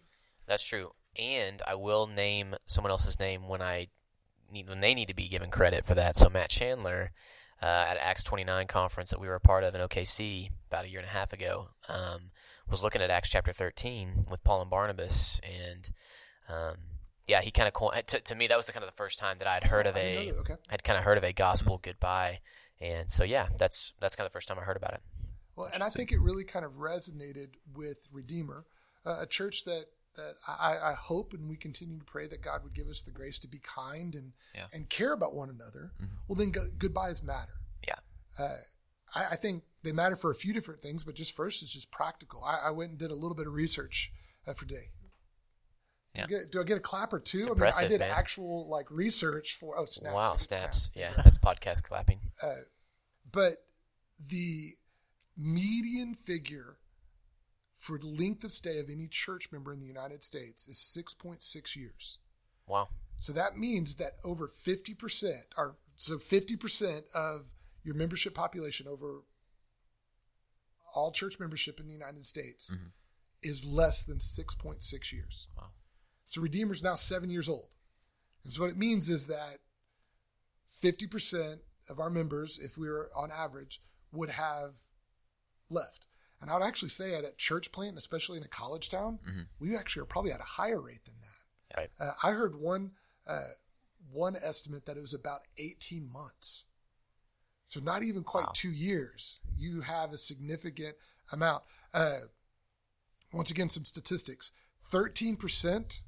That's 0.48 0.64
true. 0.64 0.92
And 1.20 1.62
I 1.68 1.76
will 1.76 2.08
name 2.08 2.56
someone 2.68 2.92
else's 2.92 3.20
name 3.20 3.48
when 3.48 3.62
I 3.62 3.88
need 4.52 4.70
when 4.70 4.80
they 4.80 4.94
need 4.94 5.08
to 5.08 5.16
be 5.16 5.28
given 5.28 5.50
credit 5.50 5.84
for 5.84 5.96
that. 5.96 6.16
So 6.16 6.30
Matt 6.30 6.50
Chandler 6.50 7.12
uh, 7.62 7.66
at 7.66 7.98
Acts 7.98 8.24
29 8.24 8.68
conference 8.68 9.10
that 9.10 9.20
we 9.20 9.28
were 9.28 9.36
a 9.36 9.40
part 9.40 9.64
of 9.64 9.74
in 9.74 9.82
OKC 9.82 10.50
about 10.70 10.86
a 10.86 10.90
year 10.90 11.00
and 11.00 11.08
a 11.08 11.12
half 11.12 11.34
ago 11.34 11.70
um, 11.90 12.32
was 12.70 12.84
looking 12.84 13.02
at 13.02 13.10
Acts 13.10 13.30
chapter 13.30 13.54
13 13.54 14.26
with 14.30 14.44
Paul 14.44 14.62
and 14.62 14.70
Barnabas, 14.70 15.40
and 15.44 15.90
um, 16.50 16.76
yeah, 17.28 17.42
he 17.42 17.52
kind 17.52 17.68
of 17.68 17.74
co- 17.74 17.92
to, 17.92 18.20
to 18.20 18.36
me 18.36 18.48
that 18.48 18.58
was 18.58 18.68
the 18.68 18.74
kind 18.74 18.84
of 18.84 18.90
the 18.90 18.96
first 18.96 19.20
time 19.20 19.38
that 19.40 19.48
I'd 19.48 19.64
heard 19.64 19.88
of 19.88 19.96
I 19.96 20.02
didn't 20.02 20.18
a 20.18 20.26
know 20.32 20.34
that. 20.34 20.52
Okay. 20.52 20.62
I'd 20.70 20.84
kind 20.84 20.98
of 20.98 21.06
heard 21.06 21.18
of 21.18 21.24
a 21.24 21.34
gospel 21.34 21.80
goodbye, 21.82 22.40
and 22.80 23.12
so 23.12 23.24
yeah, 23.24 23.48
that's 23.58 23.94
that's 24.00 24.16
kind 24.16 24.26
of 24.26 24.32
the 24.32 24.36
first 24.36 24.48
time 24.48 24.60
I 24.60 24.64
heard 24.64 24.78
about 24.78 24.94
it. 24.94 25.02
Well, 25.56 25.70
and 25.74 25.82
I 25.82 25.90
think 25.90 26.12
it 26.12 26.22
really 26.22 26.44
kind 26.44 26.64
of 26.64 26.74
resonated 26.74 27.56
with 27.74 28.10
Redeemer, 28.12 28.66
uh, 29.06 29.18
a 29.22 29.26
church 29.26 29.64
that 29.66 29.86
that 30.18 30.36
I, 30.48 30.78
I 30.92 30.94
hope 30.94 31.34
and 31.34 31.48
we 31.50 31.56
continue 31.56 31.98
to 31.98 32.06
pray 32.06 32.28
that 32.28 32.42
God 32.42 32.64
would 32.64 32.74
give 32.74 32.88
us 32.88 33.02
the 33.02 33.12
grace 33.12 33.40
to 33.40 33.48
be 33.48 33.60
kind 33.60 34.14
and 34.16 34.34
Yeah. 34.54 34.66
and 34.74 34.90
care 34.90 35.14
about 35.14 35.34
one 35.34 35.50
another. 35.50 35.92
Well, 36.28 36.36
then 36.36 36.52
go, 36.52 36.68
goodbyes 36.78 37.24
matter. 37.24 37.54
Yeah. 37.88 37.96
Uh, 38.38 38.58
I, 39.16 39.26
I 39.32 39.36
think 39.38 39.64
they 39.84 39.92
matter 39.94 40.16
for 40.18 40.32
a 40.32 40.36
few 40.36 40.54
different 40.54 40.82
things, 40.82 41.04
but 41.04 41.16
just 41.16 41.34
first 41.36 41.64
is 41.64 41.72
just 41.72 41.90
practical. 41.92 42.44
I, 42.44 42.60
I 42.66 42.72
went 42.72 42.92
and 42.92 43.00
did 43.00 43.12
a 43.12 43.16
little 43.16 43.36
bit 43.36 43.48
of 43.48 43.54
research 43.54 44.12
uh, 44.46 44.54
for 44.54 44.66
today. 44.66 44.90
Yeah. 46.14 46.26
Do, 46.28 46.36
I 46.36 46.40
get, 46.40 46.52
do 46.52 46.60
I 46.62 46.64
get 46.64 46.78
a 46.78 46.82
clap 46.82 47.14
or 47.14 47.20
two? 47.20 47.42
I 47.50 47.54
mean, 47.60 47.72
I 47.78 47.88
did 47.88 48.00
man. 48.00 48.10
actual 48.10 48.68
like 48.68 48.90
research 48.92 49.56
for 49.60 49.78
oh 49.78 49.86
snaps! 49.86 50.14
Wow, 50.16 50.32
get 50.32 50.40
snaps! 50.42 50.92
Yeah, 50.96 51.12
that's 51.24 51.38
podcast 51.38 51.84
clapping. 51.84 52.20
Uh, 52.42 52.56
but 53.32 53.58
the 54.30 54.72
median 55.38 56.16
figure 56.16 56.78
for 57.78 57.98
the 57.98 58.08
length 58.08 58.44
of 58.44 58.52
stay 58.52 58.80
of 58.80 58.90
any 58.90 59.08
church 59.08 59.52
member 59.52 59.72
in 59.72 59.80
the 59.80 59.86
United 59.86 60.24
States 60.24 60.68
is 60.68 60.78
6.6 60.78 61.76
years. 61.76 62.18
Wow. 62.68 62.90
So 63.18 63.32
that 63.34 63.58
means 63.58 63.96
that 63.96 64.14
over 64.24 64.48
50% 64.48 65.34
are 65.56 65.76
so 65.96 66.18
50% 66.18 67.04
of 67.14 67.46
your 67.84 67.96
membership 67.96 68.34
population 68.36 68.88
over 68.88 69.24
all 70.94 71.12
church 71.12 71.40
membership 71.40 71.80
in 71.80 71.88
the 71.88 71.94
United 71.94 72.26
States 72.26 72.72
mm-hmm. 72.72 72.88
is 73.44 73.66
less 73.66 74.02
than 74.02 74.18
6.6 74.18 75.12
years. 75.12 75.48
Wow. 75.56 75.68
So 76.26 76.42
Redeemer's 76.42 76.84
now 76.84 76.96
7 76.96 77.30
years 77.30 77.48
old. 77.48 77.70
And 78.44 78.52
so 78.52 78.62
what 78.62 78.72
it 78.72 78.78
means 78.78 79.10
is 79.10 79.28
that 79.28 79.60
50% 80.84 81.60
of 81.90 82.00
our 82.00 82.10
members 82.10 82.60
if 82.60 82.78
we 82.78 82.90
were 82.90 83.10
on 83.16 83.32
average 83.32 83.82
would 84.12 84.32
have 84.32 84.74
left. 85.70 86.07
And 86.42 86.52
I 86.52 86.54
would 86.58 86.66
actually 86.66 86.90
say 86.90 87.16
at 87.16 87.24
a 87.24 87.32
church 87.38 87.72
plant, 87.72 87.98
especially 87.98 88.38
in 88.38 88.44
a 88.44 88.48
college 88.48 88.90
town, 88.90 89.20
we 89.60 89.76
actually 89.76 90.04
are 90.04 90.06
probably 90.06 90.32
at 90.32 90.40
a 90.40 90.44
higher 90.44 90.80
rate 90.80 91.04
than 91.06 91.16
that. 91.22 91.78
Right. 91.80 91.90
Uh, 92.00 92.14
I 92.24 92.32
heard 92.32 92.56
one 92.60 92.92
uh, 93.26 93.42
one 94.12 94.36
estimate 94.42 94.86
that 94.86 94.96
it 94.98 95.02
was 95.02 95.14
about 95.14 95.42
18 95.58 96.10
months. 96.12 96.64
So 97.66 97.80
not 97.82 98.04
even 98.04 98.24
quite 98.24 98.46
Wow. 98.46 98.52
two 98.56 98.70
years. 98.72 99.40
You 99.58 99.82
have 99.82 100.14
a 100.14 100.18
significant 100.18 100.96
amount. 101.32 101.64
Uh, 101.94 102.20
once 103.34 103.52
again, 103.52 103.68
some 103.68 103.84
statistics: 103.84 104.52
13% 104.90 106.02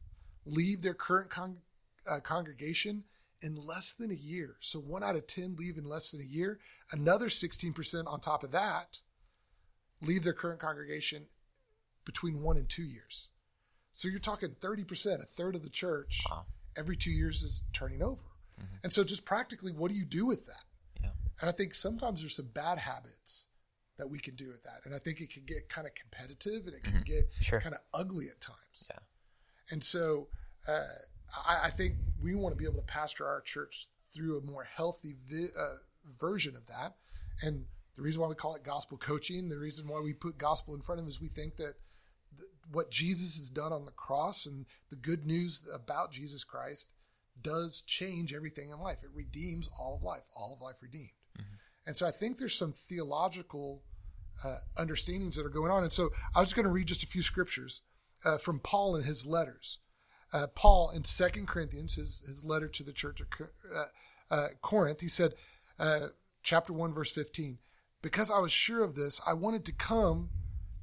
leave 0.45 0.81
their 0.81 0.93
current 0.93 1.29
con- 1.29 1.61
uh, 2.09 2.19
congregation 2.21 3.03
in 3.41 3.55
less 3.55 3.91
than 3.91 4.11
a 4.11 4.15
year. 4.15 4.55
So 4.61 4.79
one 4.79 5.03
out 5.03 5.15
of 5.15 5.27
10 5.27 5.55
leave 5.57 5.77
in 5.77 5.85
less 5.85 6.11
than 6.11 6.21
a 6.21 6.25
year. 6.25 6.59
Another 6.91 7.27
16% 7.27 8.07
on 8.07 8.19
top 8.21 8.43
of 8.43 8.51
that 8.51 8.99
leave 10.01 10.23
their 10.23 10.33
current 10.33 10.59
congregation 10.59 11.25
between 12.05 12.41
one 12.41 12.57
and 12.57 12.67
two 12.69 12.83
years. 12.83 13.29
So 13.93 14.07
you're 14.07 14.19
talking 14.19 14.49
30%, 14.61 15.21
a 15.21 15.25
third 15.25 15.55
of 15.55 15.63
the 15.63 15.69
church 15.69 16.21
Wow. 16.29 16.45
every 16.75 16.95
two 16.95 17.11
years 17.11 17.43
is 17.43 17.63
turning 17.73 18.01
over. 18.01 18.21
And 18.83 18.91
so 18.91 19.05
just 19.05 19.23
practically, 19.23 19.71
what 19.71 19.89
do 19.89 19.95
you 19.95 20.03
do 20.03 20.25
with 20.25 20.45
that? 20.47 20.65
Yeah. 21.01 21.11
And 21.39 21.49
I 21.49 21.53
think 21.53 21.73
sometimes 21.73 22.19
there's 22.19 22.35
some 22.35 22.47
bad 22.53 22.77
habits 22.79 23.45
that 23.97 24.09
we 24.09 24.19
can 24.19 24.35
do 24.35 24.47
with 24.49 24.63
that. 24.63 24.81
And 24.85 24.93
I 24.93 24.99
think 24.99 25.21
it 25.21 25.29
can 25.31 25.43
get 25.45 25.69
kind 25.69 25.87
of 25.87 25.93
competitive 25.95 26.65
and 26.65 26.75
it 26.75 26.83
can 26.83 27.01
get 27.05 27.29
Sure. 27.39 27.61
kind 27.61 27.73
of 27.73 27.79
ugly 27.93 28.27
at 28.27 28.41
times. 28.41 28.87
Yeah. 28.89 28.99
And 29.71 29.81
so 29.81 30.27
uh, 30.67 30.83
I, 31.47 31.59
I 31.65 31.69
think 31.69 31.95
we 32.21 32.35
want 32.35 32.53
to 32.53 32.57
be 32.57 32.65
able 32.65 32.75
to 32.81 32.85
pastor 32.85 33.25
our 33.25 33.39
church 33.41 33.87
through 34.13 34.37
a 34.37 34.41
more 34.41 34.63
healthy 34.65 35.15
vi- 35.29 35.51
uh, 35.57 35.75
version 36.19 36.55
of 36.57 36.67
that. 36.67 36.95
And 37.41 37.65
the 37.99 38.05
reason 38.05 38.21
why 38.21 38.29
we 38.29 38.35
call 38.35 38.55
it 38.55 38.63
gospel 38.63 38.97
coaching, 38.97 39.49
the 39.49 39.57
reason 39.57 39.85
why 39.85 39.99
we 39.99 40.13
put 40.13 40.37
gospel 40.37 40.73
in 40.73 40.79
front 40.79 41.01
of 41.01 41.07
is 41.07 41.19
we 41.19 41.27
think 41.27 41.57
that 41.57 41.73
th- 42.37 42.49
what 42.71 42.89
Jesus 42.89 43.35
has 43.35 43.49
done 43.49 43.73
on 43.73 43.83
the 43.83 43.91
cross 43.91 44.45
and 44.45 44.65
the 44.89 44.95
good 44.95 45.25
news 45.25 45.63
about 45.73 46.13
Jesus 46.13 46.45
Christ 46.45 46.93
does 47.41 47.81
change 47.81 48.33
everything 48.33 48.69
in 48.69 48.79
life. 48.79 48.99
It 49.03 49.09
redeems 49.13 49.69
all 49.77 49.95
of 49.95 50.03
life, 50.03 50.23
all 50.33 50.53
of 50.53 50.61
life 50.61 50.77
redeemed. 50.81 51.09
And 51.85 51.97
so 51.97 52.07
I 52.07 52.11
think 52.11 52.37
there's 52.37 52.57
some 52.57 52.71
theological 52.71 53.83
uh, 54.45 54.59
understandings 54.77 55.35
that 55.35 55.45
are 55.45 55.49
going 55.49 55.71
on. 55.71 55.83
And 55.83 55.91
so 55.91 56.11
I 56.33 56.39
was 56.39 56.53
going 56.53 56.65
to 56.67 56.71
read 56.71 56.87
just 56.87 57.03
a 57.03 57.07
few 57.07 57.21
scriptures 57.21 57.81
uh, 58.23 58.37
from 58.37 58.59
Paul 58.59 58.95
in 58.95 59.03
his 59.03 59.25
letters. 59.25 59.79
Uh, 60.31 60.47
Paul 60.55 60.91
in 60.91 61.03
Second 61.03 61.49
Corinthians, 61.49 61.95
his, 61.95 62.21
his 62.25 62.45
letter 62.45 62.69
to 62.69 62.83
the 62.83 62.93
church 62.93 63.19
of 63.19 63.27
uh, 63.75 63.83
uh, 64.29 64.47
Corinth, 64.61 65.01
he 65.01 65.09
said, 65.09 65.33
uh, 65.79 66.09
chapter 66.43 66.71
1, 66.71 66.93
verse 66.93 67.11
15, 67.11 67.57
because 68.01 68.31
I 68.31 68.39
was 68.39 68.51
sure 68.51 68.83
of 68.83 68.95
this, 68.95 69.21
I 69.25 69.33
wanted 69.33 69.65
to 69.65 69.73
come 69.73 70.29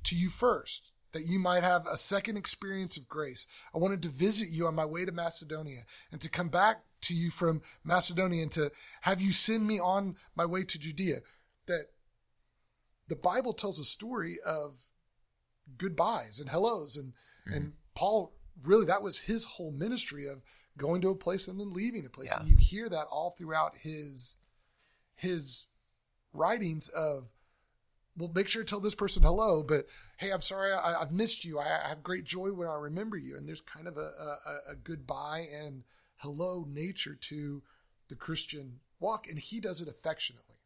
to 0.04 0.16
you 0.16 0.28
first, 0.28 0.92
that 1.12 1.22
you 1.26 1.38
might 1.38 1.62
have 1.62 1.86
a 1.86 1.96
second 1.96 2.36
experience 2.36 2.96
of 2.96 3.08
grace. 3.08 3.46
I 3.74 3.78
wanted 3.78 4.02
to 4.02 4.08
visit 4.08 4.50
you 4.50 4.66
on 4.66 4.74
my 4.74 4.84
way 4.84 5.04
to 5.04 5.12
Macedonia 5.12 5.82
and 6.12 6.20
to 6.20 6.28
come 6.28 6.48
back 6.48 6.82
to 7.02 7.14
you 7.14 7.30
from 7.30 7.62
Macedonia 7.84 8.42
and 8.42 8.52
to 8.52 8.70
have 9.02 9.20
you 9.20 9.32
send 9.32 9.66
me 9.66 9.80
on 9.80 10.16
my 10.34 10.44
way 10.44 10.64
to 10.64 10.78
Judea. 10.78 11.20
That 11.66 11.86
the 13.08 13.16
Bible 13.16 13.52
tells 13.52 13.78
a 13.78 13.84
story 13.84 14.36
of 14.44 14.80
goodbyes 15.78 16.38
and 16.38 16.50
hellos 16.50 16.96
and 16.96 17.12
mm-hmm. 17.48 17.54
and 17.54 17.72
Paul 17.94 18.34
really 18.62 18.86
that 18.86 19.02
was 19.02 19.22
his 19.22 19.44
whole 19.44 19.72
ministry 19.72 20.26
of 20.26 20.42
going 20.76 21.00
to 21.00 21.08
a 21.08 21.16
place 21.16 21.48
and 21.48 21.58
then 21.58 21.72
leaving 21.72 22.04
a 22.06 22.10
place. 22.10 22.28
Yeah. 22.30 22.40
And 22.40 22.48
you 22.48 22.56
hear 22.56 22.88
that 22.88 23.06
all 23.10 23.34
throughout 23.36 23.76
his 23.78 24.36
his 25.14 25.66
writings 26.36 26.88
of 26.88 27.32
well, 28.16 28.32
make 28.34 28.48
sure 28.48 28.62
to 28.62 28.68
tell 28.68 28.80
this 28.80 28.94
person 28.94 29.22
hello, 29.22 29.62
but 29.62 29.86
hey, 30.16 30.32
I'm 30.32 30.40
sorry, 30.40 30.72
I, 30.72 30.98
have 31.00 31.12
missed 31.12 31.44
you. 31.44 31.58
I, 31.58 31.84
I, 31.84 31.88
have 31.88 32.02
great 32.02 32.24
joy 32.24 32.50
when 32.52 32.66
I 32.66 32.76
remember 32.76 33.18
you. 33.18 33.36
And 33.36 33.46
there's 33.46 33.60
kind 33.60 33.86
of 33.86 33.98
a, 33.98 34.00
a, 34.00 34.72
a 34.72 34.74
goodbye 34.74 35.46
and 35.52 35.82
hello 36.16 36.66
nature 36.66 37.14
to 37.14 37.62
the 38.08 38.14
Christian 38.14 38.80
walk, 39.00 39.28
and 39.28 39.38
he 39.38 39.60
does 39.60 39.80
it 39.80 39.88
affectionately. 39.88 40.56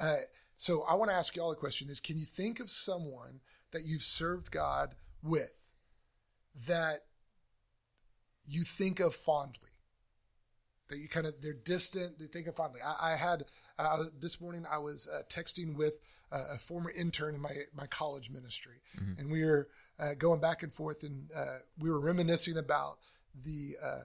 Uh, 0.00 0.16
so 0.56 0.82
I 0.82 0.94
want 0.94 1.10
to 1.10 1.16
ask 1.16 1.36
y'all 1.36 1.52
a 1.52 1.56
question: 1.56 1.88
Is 1.88 2.00
can 2.00 2.18
you 2.18 2.24
think 2.24 2.60
of 2.60 2.70
someone 2.70 3.40
that 3.72 3.84
you've 3.84 4.02
served 4.02 4.50
God 4.50 4.94
with 5.22 5.72
that 6.66 7.00
you 8.46 8.62
think 8.62 9.00
of 9.00 9.14
fondly? 9.14 9.70
That 10.88 10.98
you 10.98 11.08
kind 11.08 11.26
of 11.26 11.40
they're 11.40 11.52
distant, 11.52 12.18
they 12.18 12.26
think 12.26 12.46
of 12.46 12.56
fondly. 12.56 12.80
I, 12.84 13.12
I 13.12 13.16
had 13.16 13.44
uh, 13.78 14.04
this 14.20 14.40
morning 14.40 14.64
I 14.70 14.78
was 14.78 15.08
uh, 15.08 15.22
texting 15.28 15.76
with 15.76 16.00
a 16.32 16.58
former 16.58 16.90
intern 16.90 17.36
in 17.36 17.40
my 17.40 17.52
my 17.76 17.86
college 17.86 18.28
ministry, 18.28 18.80
mm-hmm. 18.98 19.20
and 19.20 19.30
we 19.30 19.44
were 19.44 19.68
uh, 19.98 20.14
going 20.14 20.40
back 20.40 20.62
and 20.62 20.72
forth, 20.72 21.02
and 21.02 21.28
uh, 21.34 21.58
we 21.78 21.88
were 21.88 22.00
reminiscing 22.00 22.56
about 22.56 22.98
the 23.44 23.76
uh, 23.82 24.00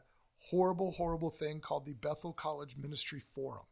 horrible, 0.50 0.92
horrible 0.92 1.30
thing 1.30 1.60
called 1.60 1.86
the 1.86 1.94
Bethel 1.94 2.34
College 2.34 2.76
Ministry 2.78 3.20
Forum. 3.20 3.66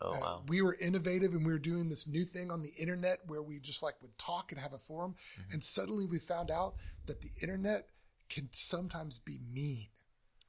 Oh, 0.00 0.12
wow. 0.12 0.18
Uh, 0.22 0.38
we 0.46 0.62
were 0.62 0.76
innovative 0.80 1.32
and 1.32 1.44
we 1.44 1.52
were 1.52 1.58
doing 1.58 1.88
this 1.88 2.06
new 2.06 2.24
thing 2.24 2.50
on 2.50 2.62
the 2.62 2.72
internet 2.78 3.18
where 3.26 3.42
we 3.42 3.58
just 3.58 3.82
like 3.82 3.94
would 4.02 4.16
talk 4.18 4.52
and 4.52 4.60
have 4.60 4.72
a 4.72 4.78
forum. 4.78 5.16
Mm-hmm. 5.34 5.54
And 5.54 5.64
suddenly 5.64 6.06
we 6.06 6.20
found 6.20 6.50
out 6.50 6.74
that 7.06 7.20
the 7.22 7.30
internet 7.42 7.88
can 8.28 8.48
sometimes 8.52 9.18
be 9.18 9.40
mean. 9.52 9.88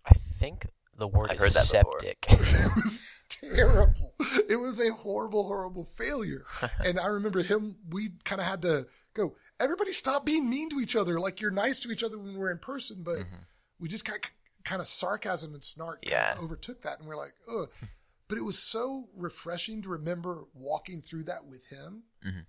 I 0.05 0.13
think 0.13 0.67
the 0.95 1.07
word 1.07 1.31
I 1.31 1.35
heard 1.35 1.51
that 1.51 1.65
septic. 1.65 2.27
it 3.41 3.47
was 3.49 3.55
terrible. 3.55 4.13
It 4.49 4.55
was 4.55 4.79
a 4.79 4.93
horrible, 4.93 5.47
horrible 5.47 5.85
failure. 5.85 6.45
and 6.85 6.99
I 6.99 7.07
remember 7.07 7.41
him, 7.41 7.77
we 7.89 8.09
kind 8.23 8.39
of 8.39 8.47
had 8.47 8.61
to 8.63 8.87
go, 9.13 9.35
everybody 9.59 9.93
stop 9.93 10.25
being 10.25 10.49
mean 10.49 10.69
to 10.69 10.79
each 10.79 10.95
other. 10.95 11.19
Like 11.19 11.41
you're 11.41 11.51
nice 11.51 11.79
to 11.81 11.91
each 11.91 12.03
other 12.03 12.17
when 12.17 12.35
we're 12.35 12.51
in 12.51 12.59
person, 12.59 13.03
but 13.03 13.19
mm-hmm. 13.19 13.35
we 13.79 13.89
just 13.89 14.05
kind 14.05 14.23
of, 14.23 14.29
kind 14.63 14.81
of 14.81 14.87
sarcasm 14.87 15.53
and 15.53 15.63
snark 15.63 16.03
yeah. 16.07 16.35
overtook 16.39 16.83
that. 16.83 16.99
And 16.99 17.07
we're 17.07 17.17
like, 17.17 17.33
ugh. 17.51 17.69
But 18.27 18.37
it 18.37 18.45
was 18.45 18.59
so 18.59 19.09
refreshing 19.13 19.81
to 19.81 19.89
remember 19.89 20.45
walking 20.53 21.01
through 21.01 21.25
that 21.25 21.47
with 21.47 21.67
him. 21.67 22.03
Mm-hmm. 22.25 22.39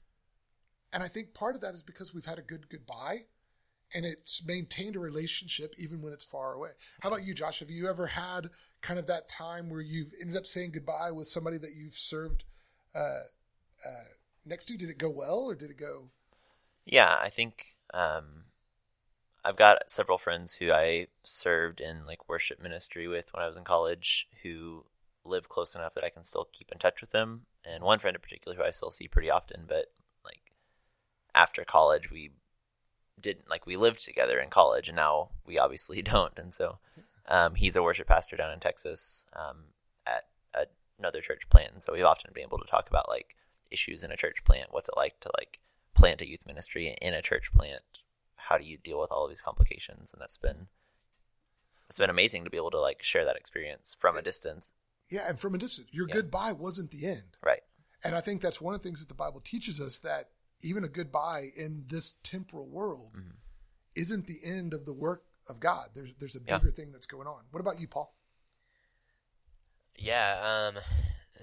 And 0.92 1.02
I 1.02 1.08
think 1.08 1.34
part 1.34 1.56
of 1.56 1.60
that 1.62 1.74
is 1.74 1.82
because 1.82 2.14
we've 2.14 2.24
had 2.24 2.38
a 2.38 2.42
good 2.42 2.68
goodbye 2.68 3.24
and 3.94 4.04
it's 4.04 4.44
maintained 4.44 4.96
a 4.96 5.00
relationship 5.00 5.74
even 5.78 6.00
when 6.02 6.12
it's 6.12 6.24
far 6.24 6.54
away. 6.54 6.70
How 7.00 7.08
about 7.08 7.24
you, 7.24 7.34
Josh? 7.34 7.60
Have 7.60 7.70
you 7.70 7.88
ever 7.88 8.06
had 8.06 8.50
kind 8.80 8.98
of 8.98 9.06
that 9.06 9.28
time 9.28 9.68
where 9.68 9.80
you've 9.80 10.12
ended 10.20 10.36
up 10.36 10.46
saying 10.46 10.72
goodbye 10.72 11.10
with 11.12 11.28
somebody 11.28 11.58
that 11.58 11.74
you've 11.74 11.96
served 11.96 12.44
uh, 12.94 13.24
uh, 13.86 14.08
next 14.44 14.66
to? 14.66 14.76
Did 14.76 14.88
it 14.88 14.98
go 14.98 15.10
well 15.10 15.40
or 15.40 15.54
did 15.54 15.70
it 15.70 15.78
go? 15.78 16.08
Yeah, 16.84 17.14
I 17.14 17.30
think 17.30 17.76
um, 17.94 18.44
I've 19.44 19.56
got 19.56 19.90
several 19.90 20.18
friends 20.18 20.54
who 20.54 20.72
I 20.72 21.08
served 21.22 21.80
in 21.80 22.06
like 22.06 22.28
worship 22.28 22.62
ministry 22.62 23.08
with 23.08 23.26
when 23.32 23.42
I 23.42 23.46
was 23.46 23.56
in 23.56 23.64
college 23.64 24.28
who 24.42 24.84
live 25.24 25.48
close 25.48 25.74
enough 25.74 25.94
that 25.94 26.04
I 26.04 26.10
can 26.10 26.24
still 26.24 26.48
keep 26.52 26.72
in 26.72 26.78
touch 26.78 27.00
with 27.00 27.10
them. 27.10 27.42
And 27.64 27.84
one 27.84 28.00
friend 28.00 28.16
in 28.16 28.20
particular 28.20 28.56
who 28.56 28.64
I 28.64 28.70
still 28.70 28.90
see 28.90 29.06
pretty 29.06 29.30
often, 29.30 29.64
but 29.68 29.92
like 30.24 30.52
after 31.34 31.64
college, 31.64 32.10
we 32.10 32.30
didn't 33.22 33.48
like 33.48 33.66
we 33.66 33.76
lived 33.76 34.04
together 34.04 34.38
in 34.38 34.50
college, 34.50 34.88
and 34.88 34.96
now 34.96 35.30
we 35.46 35.58
obviously 35.58 36.02
don't. 36.14 36.36
And 36.36 36.52
so 36.52 36.78
um, 37.26 37.54
he's 37.54 37.76
a 37.76 37.82
worship 37.82 38.08
pastor 38.08 38.36
down 38.36 38.52
in 38.52 38.60
Texas 38.60 39.26
um, 39.34 39.64
at 40.06 40.24
a, 40.54 40.66
another 40.98 41.20
church 41.20 41.48
plant. 41.50 41.72
And 41.72 41.82
so 41.82 41.92
we've 41.92 42.04
often 42.04 42.30
been 42.34 42.44
able 42.44 42.58
to 42.58 42.70
talk 42.70 42.88
about 42.88 43.08
like 43.08 43.36
issues 43.70 44.04
in 44.04 44.12
a 44.12 44.16
church 44.16 44.44
plant. 44.44 44.68
What's 44.70 44.88
it 44.88 44.96
like 44.96 45.20
to 45.20 45.30
like 45.38 45.60
plant 45.94 46.20
a 46.20 46.28
youth 46.28 46.46
ministry 46.46 46.96
in 47.00 47.14
a 47.14 47.22
church 47.22 47.52
plant? 47.52 47.82
How 48.36 48.58
do 48.58 48.64
you 48.64 48.76
deal 48.76 49.00
with 49.00 49.10
all 49.10 49.24
of 49.24 49.30
these 49.30 49.40
complications? 49.40 50.12
And 50.12 50.20
that's 50.20 50.38
been 50.38 50.66
it's 51.88 51.98
been 51.98 52.10
amazing 52.10 52.44
to 52.44 52.50
be 52.50 52.56
able 52.56 52.70
to 52.70 52.80
like 52.80 53.02
share 53.02 53.24
that 53.24 53.36
experience 53.36 53.96
from 53.98 54.16
a 54.16 54.22
distance 54.22 54.72
yeah, 55.12 55.28
and 55.28 55.38
from 55.38 55.54
a 55.54 55.58
distance, 55.58 55.88
your 55.90 56.08
yeah. 56.08 56.14
goodbye 56.14 56.52
wasn't 56.52 56.90
the 56.90 57.06
end. 57.06 57.36
Right. 57.44 57.62
And 58.02 58.14
I 58.14 58.20
think 58.20 58.40
that's 58.40 58.62
one 58.62 58.74
of 58.74 58.80
the 58.82 58.88
things 58.88 59.00
that 59.00 59.08
the 59.08 59.14
Bible 59.14 59.40
teaches 59.44 59.78
us 59.78 59.98
that 59.98 60.30
even 60.62 60.84
a 60.84 60.88
goodbye 60.88 61.50
in 61.56 61.84
this 61.88 62.14
temporal 62.22 62.68
world 62.68 63.10
mm-hmm. 63.16 63.36
isn't 63.94 64.26
the 64.26 64.38
end 64.44 64.74
of 64.74 64.84
the 64.84 64.92
work 64.92 65.24
of 65.48 65.60
God. 65.60 65.88
There's 65.94 66.12
there's 66.18 66.36
a 66.36 66.40
bigger 66.40 66.66
yeah. 66.66 66.74
thing 66.74 66.92
that's 66.92 67.06
going 67.06 67.26
on. 67.26 67.42
What 67.50 67.60
about 67.60 67.80
you, 67.80 67.88
Paul? 67.88 68.14
Yeah. 69.98 70.70
Um. 70.74 70.82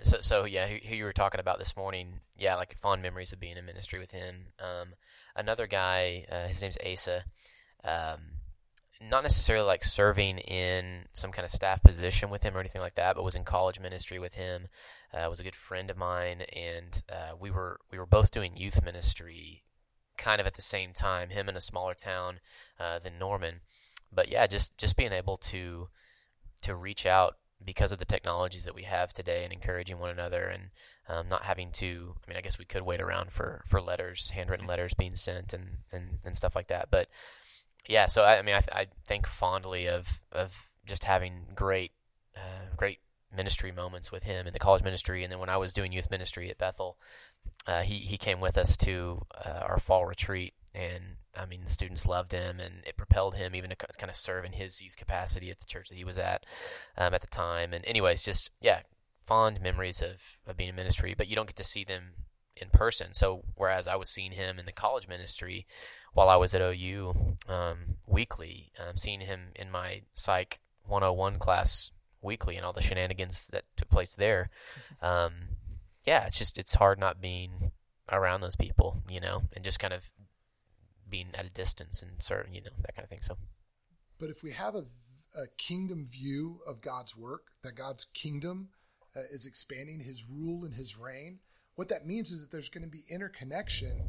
So 0.04 0.18
so 0.22 0.46
yeah, 0.46 0.68
who, 0.68 0.78
who, 0.88 0.96
you 0.96 1.04
were 1.04 1.14
talking 1.14 1.42
about 1.42 1.60
this 1.60 1.76
morning? 1.76 2.22
Yeah, 2.38 2.56
like 2.56 2.78
fond 2.78 3.02
memories 3.02 3.34
of 3.34 3.40
being 3.40 3.58
in 3.58 3.66
ministry 3.66 4.00
with 4.00 4.12
him. 4.12 4.48
Um. 4.60 4.96
Another 5.36 5.68
guy, 5.68 6.26
uh, 6.32 6.48
his 6.48 6.62
name's 6.62 6.78
Asa. 6.86 7.24
Um 7.84 8.39
not 9.02 9.24
necessarily 9.24 9.66
like 9.66 9.84
serving 9.84 10.40
in 10.40 11.06
some 11.14 11.32
kind 11.32 11.46
of 11.46 11.52
staff 11.52 11.82
position 11.82 12.30
with 12.30 12.44
him 12.44 12.56
or 12.56 12.60
anything 12.60 12.82
like 12.82 12.96
that, 12.96 13.16
but 13.16 13.24
was 13.24 13.36
in 13.36 13.46
college 13.46 13.80
ministry 13.80 14.20
with 14.20 14.36
him. 14.36 14.68
Uh, 15.14 15.28
was 15.30 15.40
a 15.40 15.44
good 15.44 15.56
friend 15.56 15.90
of 15.90 15.98
mine, 15.98 16.42
and 16.56 17.02
uh, 17.10 17.36
we 17.40 17.50
were 17.50 17.80
we 17.92 17.98
were 17.98 18.06
both 18.06 18.32
doing 18.32 18.58
youth 18.58 18.84
ministry, 18.84 19.64
kind 20.18 20.42
of 20.42 20.48
at 20.48 20.56
the 20.56 20.62
same 20.62 20.92
time. 20.94 21.30
Him 21.30 21.48
in 21.50 21.56
a 21.56 21.62
smaller 21.62 21.94
town 21.94 22.40
uh, 22.80 23.00
than 23.00 23.18
Norman, 23.18 23.62
but 24.12 24.30
yeah, 24.30 24.46
just 24.48 24.78
just 24.78 24.98
being 24.98 25.14
able 25.14 25.38
to 25.38 25.88
to 26.62 26.76
reach 26.76 27.06
out 27.06 27.38
because 27.64 27.92
of 27.92 27.98
the 27.98 28.06
technologies 28.06 28.64
that 28.66 28.76
we 28.76 28.84
have 28.84 29.12
today 29.12 29.44
and 29.44 29.52
encouraging 29.52 30.00
one 30.00 30.10
another 30.10 30.46
and 30.46 30.70
um, 31.08 31.28
not 31.28 31.44
having 31.44 31.72
to 31.72 32.16
I 32.26 32.30
mean 32.30 32.38
I 32.38 32.42
guess 32.42 32.58
we 32.58 32.66
could 32.66 32.84
wait 32.84 33.02
around 33.02 33.32
for, 33.32 33.64
for 33.68 33.82
letters 33.82 34.30
handwritten 34.30 34.68
letters 34.68 34.94
being 34.94 35.16
sent 35.16 35.54
and, 35.54 35.80
and, 35.92 36.20
and 36.26 36.36
stuff 36.36 36.56
like 36.56 36.68
that 36.68 36.90
but 36.90 37.10
yeah, 37.90 38.06
so 38.08 38.22
I, 38.22 38.38
I 38.38 38.42
mean, 38.44 38.56
I, 38.56 38.62
I, 38.72 38.88
think 39.06 39.26
fondly 39.26 39.88
of 39.88 40.20
of 40.32 40.68
just 40.86 41.06
having 41.06 41.48
great, 41.56 41.92
uh, 42.38 42.76
great 42.78 43.00
ministry 43.36 43.72
moments 43.72 44.12
with 44.12 44.24
him 44.24 44.46
in 44.48 44.54
the 44.54 44.60
college 44.60 44.84
ministry, 44.84 45.24
and 45.24 45.32
then 45.32 45.40
when 45.40 45.50
I 45.50 45.58
was 45.58 45.74
doing 45.74 45.92
youth 45.92 46.12
ministry 46.12 46.50
at 46.52 46.60
Bethel, 46.60 46.98
uh, 47.66 47.82
he 47.82 47.98
he 47.98 48.18
came 48.18 48.40
with 48.40 48.58
us 48.58 48.78
to 48.78 49.24
uh, 49.44 49.62
our 49.64 49.80
fall 49.80 50.06
retreat, 50.06 50.54
and 50.74 51.04
I 51.36 51.48
mean, 51.48 51.62
the 51.64 51.70
students 51.70 52.06
loved 52.06 52.32
him, 52.32 52.60
and 52.60 52.84
it 52.86 52.96
propelled 52.96 53.36
him 53.36 53.56
even 53.56 53.72
to 53.72 53.76
kind 53.76 54.10
of 54.10 54.16
serve 54.16 54.46
in 54.46 54.54
his 54.54 54.82
youth 54.84 54.96
capacity 54.96 55.50
at 55.50 55.60
the 55.60 55.66
church 55.66 55.90
that 55.90 55.98
he 55.98 56.06
was 56.06 56.20
at 56.20 56.46
um, 56.96 57.16
at 57.16 57.22
the 57.22 57.28
time. 57.28 57.74
And 57.74 57.84
anyways, 57.88 58.22
just 58.22 58.52
yeah, 58.62 58.82
fond 59.26 59.62
memories 59.62 60.00
of 60.00 60.22
of 60.46 60.58
being 60.58 60.70
in 60.70 60.76
ministry, 60.76 61.16
but 61.18 61.28
you 61.28 61.36
don't 61.36 61.48
get 61.48 61.56
to 61.56 61.64
see 61.64 61.84
them 61.84 62.14
in 62.62 62.70
person. 62.70 63.14
So 63.14 63.44
whereas 63.56 63.88
I 63.88 63.96
was 63.96 64.10
seeing 64.10 64.32
him 64.32 64.60
in 64.60 64.66
the 64.66 64.72
college 64.72 65.08
ministry 65.08 65.66
while 66.14 66.30
I 66.30 66.36
was 66.36 66.54
at 66.56 66.62
OU 66.62 67.38
um, 67.48 67.98
weekly, 68.06 68.72
um, 68.80 68.98
seeing 68.98 69.22
him 69.22 69.52
in 69.56 69.72
my 69.72 70.02
Psych 70.14 70.60
101 70.86 71.38
class 71.40 71.92
weekly 72.22 72.56
and 72.58 72.66
all 72.66 72.74
the 72.74 72.82
shenanigans 72.82 73.48
that 73.48 73.66
took 73.78 73.90
place 73.90 74.16
there. 74.16 74.50
Um, 75.02 75.32
yeah, 76.06 76.26
it's 76.26 76.38
just 76.38 76.58
it's 76.58 76.74
hard 76.74 77.00
not 77.00 77.22
being 77.22 77.72
around 78.12 78.42
those 78.42 78.58
people, 78.58 79.02
you 79.10 79.22
know, 79.22 79.44
and 79.54 79.64
just 79.64 79.80
kind 79.80 79.94
of 79.94 80.12
being 81.10 81.28
at 81.34 81.46
a 81.46 81.50
distance 81.50 82.02
and 82.04 82.22
certain, 82.22 82.54
you 82.54 82.62
know, 82.62 82.72
that 82.82 82.96
kind 82.96 83.04
of 83.04 83.10
thing. 83.10 83.22
So, 83.22 83.38
but 84.20 84.30
if 84.30 84.44
we 84.44 84.52
have 84.52 84.76
a, 84.76 84.86
a 85.36 85.48
kingdom 85.58 86.06
view 86.06 86.60
of 86.68 86.82
God's 86.82 87.16
work, 87.16 87.48
that 87.64 87.76
God's 87.76 88.06
kingdom 88.14 88.70
uh, 89.16 89.22
is 89.32 89.46
expanding 89.46 90.02
His 90.02 90.28
rule 90.30 90.66
and 90.66 90.74
His 90.74 90.98
reign, 90.98 91.40
what 91.80 91.88
that 91.88 92.06
means 92.06 92.34
is 92.34 92.42
that 92.42 92.52
there's 92.52 92.68
going 92.68 92.84
to 92.84 92.90
be 92.90 93.06
interconnection 93.08 94.02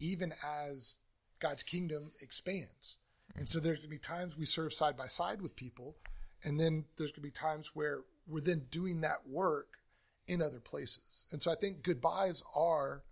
even 0.00 0.32
as 0.44 0.96
God's 1.38 1.62
kingdom 1.62 2.10
expands. 2.20 2.96
And 3.36 3.48
so 3.48 3.60
there's 3.60 3.78
going 3.78 3.88
to 3.88 3.94
be 3.94 3.98
times 3.98 4.36
we 4.36 4.46
serve 4.46 4.72
side 4.72 4.96
by 4.96 5.06
side 5.06 5.40
with 5.40 5.54
people, 5.54 5.94
and 6.42 6.58
then 6.58 6.86
there's 6.98 7.12
going 7.12 7.22
to 7.22 7.28
be 7.28 7.30
times 7.30 7.70
where 7.72 8.00
we're 8.26 8.40
then 8.40 8.64
doing 8.68 9.02
that 9.02 9.28
work 9.28 9.78
in 10.26 10.42
other 10.42 10.58
places. 10.58 11.24
And 11.30 11.40
so 11.40 11.52
I 11.52 11.54
think 11.54 11.84
goodbyes 11.84 12.42
are 12.56 13.04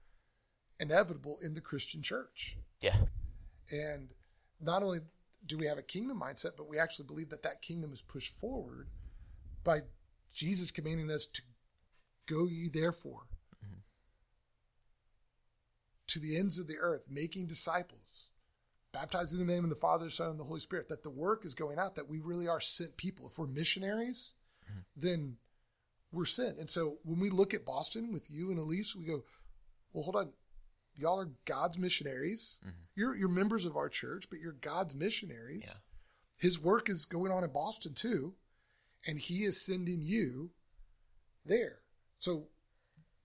inevitable 0.80 1.38
in 1.40 1.54
the 1.54 1.60
Christian 1.60 2.02
church. 2.02 2.56
Yeah. 2.80 2.96
And 3.70 4.08
not 4.60 4.82
only 4.82 4.98
do 5.46 5.56
we 5.56 5.66
have 5.66 5.78
a 5.78 5.82
kingdom 5.82 6.20
mindset, 6.20 6.56
but 6.56 6.68
we 6.68 6.76
actually 6.76 7.06
believe 7.06 7.28
that 7.28 7.44
that 7.44 7.62
kingdom 7.62 7.92
is 7.92 8.02
pushed 8.02 8.34
forward 8.34 8.88
by 9.62 9.82
Jesus 10.34 10.72
commanding 10.72 11.08
us 11.08 11.24
to 11.26 11.42
go 12.26 12.48
ye 12.48 12.68
therefore 12.68 13.26
to 16.12 16.20
the 16.20 16.36
ends 16.36 16.58
of 16.58 16.66
the 16.66 16.78
earth, 16.78 17.02
making 17.08 17.46
disciples, 17.46 18.30
baptizing 18.92 19.40
in 19.40 19.46
the 19.46 19.52
name 19.52 19.64
of 19.64 19.70
the 19.70 19.76
Father, 19.76 20.10
Son, 20.10 20.30
and 20.30 20.40
the 20.40 20.44
Holy 20.44 20.60
Spirit, 20.60 20.88
that 20.88 21.02
the 21.02 21.10
work 21.10 21.44
is 21.44 21.54
going 21.54 21.78
out, 21.78 21.96
that 21.96 22.08
we 22.08 22.20
really 22.20 22.48
are 22.48 22.60
sent 22.60 22.96
people. 22.96 23.26
If 23.26 23.38
we're 23.38 23.46
missionaries, 23.46 24.34
mm-hmm. 24.70 24.80
then 24.96 25.36
we're 26.12 26.26
sent. 26.26 26.58
And 26.58 26.68
so 26.68 26.98
when 27.04 27.20
we 27.20 27.30
look 27.30 27.54
at 27.54 27.64
Boston 27.64 28.12
with 28.12 28.30
you 28.30 28.50
and 28.50 28.58
Elise, 28.58 28.94
we 28.94 29.06
go, 29.06 29.24
well, 29.92 30.04
hold 30.04 30.16
on. 30.16 30.32
Y'all 30.94 31.20
are 31.20 31.30
God's 31.46 31.78
missionaries. 31.78 32.60
Mm-hmm. 32.62 32.82
You're, 32.94 33.16
you're 33.16 33.28
members 33.28 33.64
of 33.64 33.76
our 33.76 33.88
church, 33.88 34.26
but 34.28 34.40
you're 34.40 34.52
God's 34.52 34.94
missionaries. 34.94 35.64
Yeah. 35.66 35.78
His 36.36 36.60
work 36.60 36.90
is 36.90 37.04
going 37.06 37.32
on 37.32 37.44
in 37.44 37.50
Boston 37.50 37.94
too, 37.94 38.34
and 39.06 39.18
he 39.18 39.44
is 39.44 39.64
sending 39.64 40.02
you 40.02 40.50
there. 41.46 41.78
So 42.18 42.48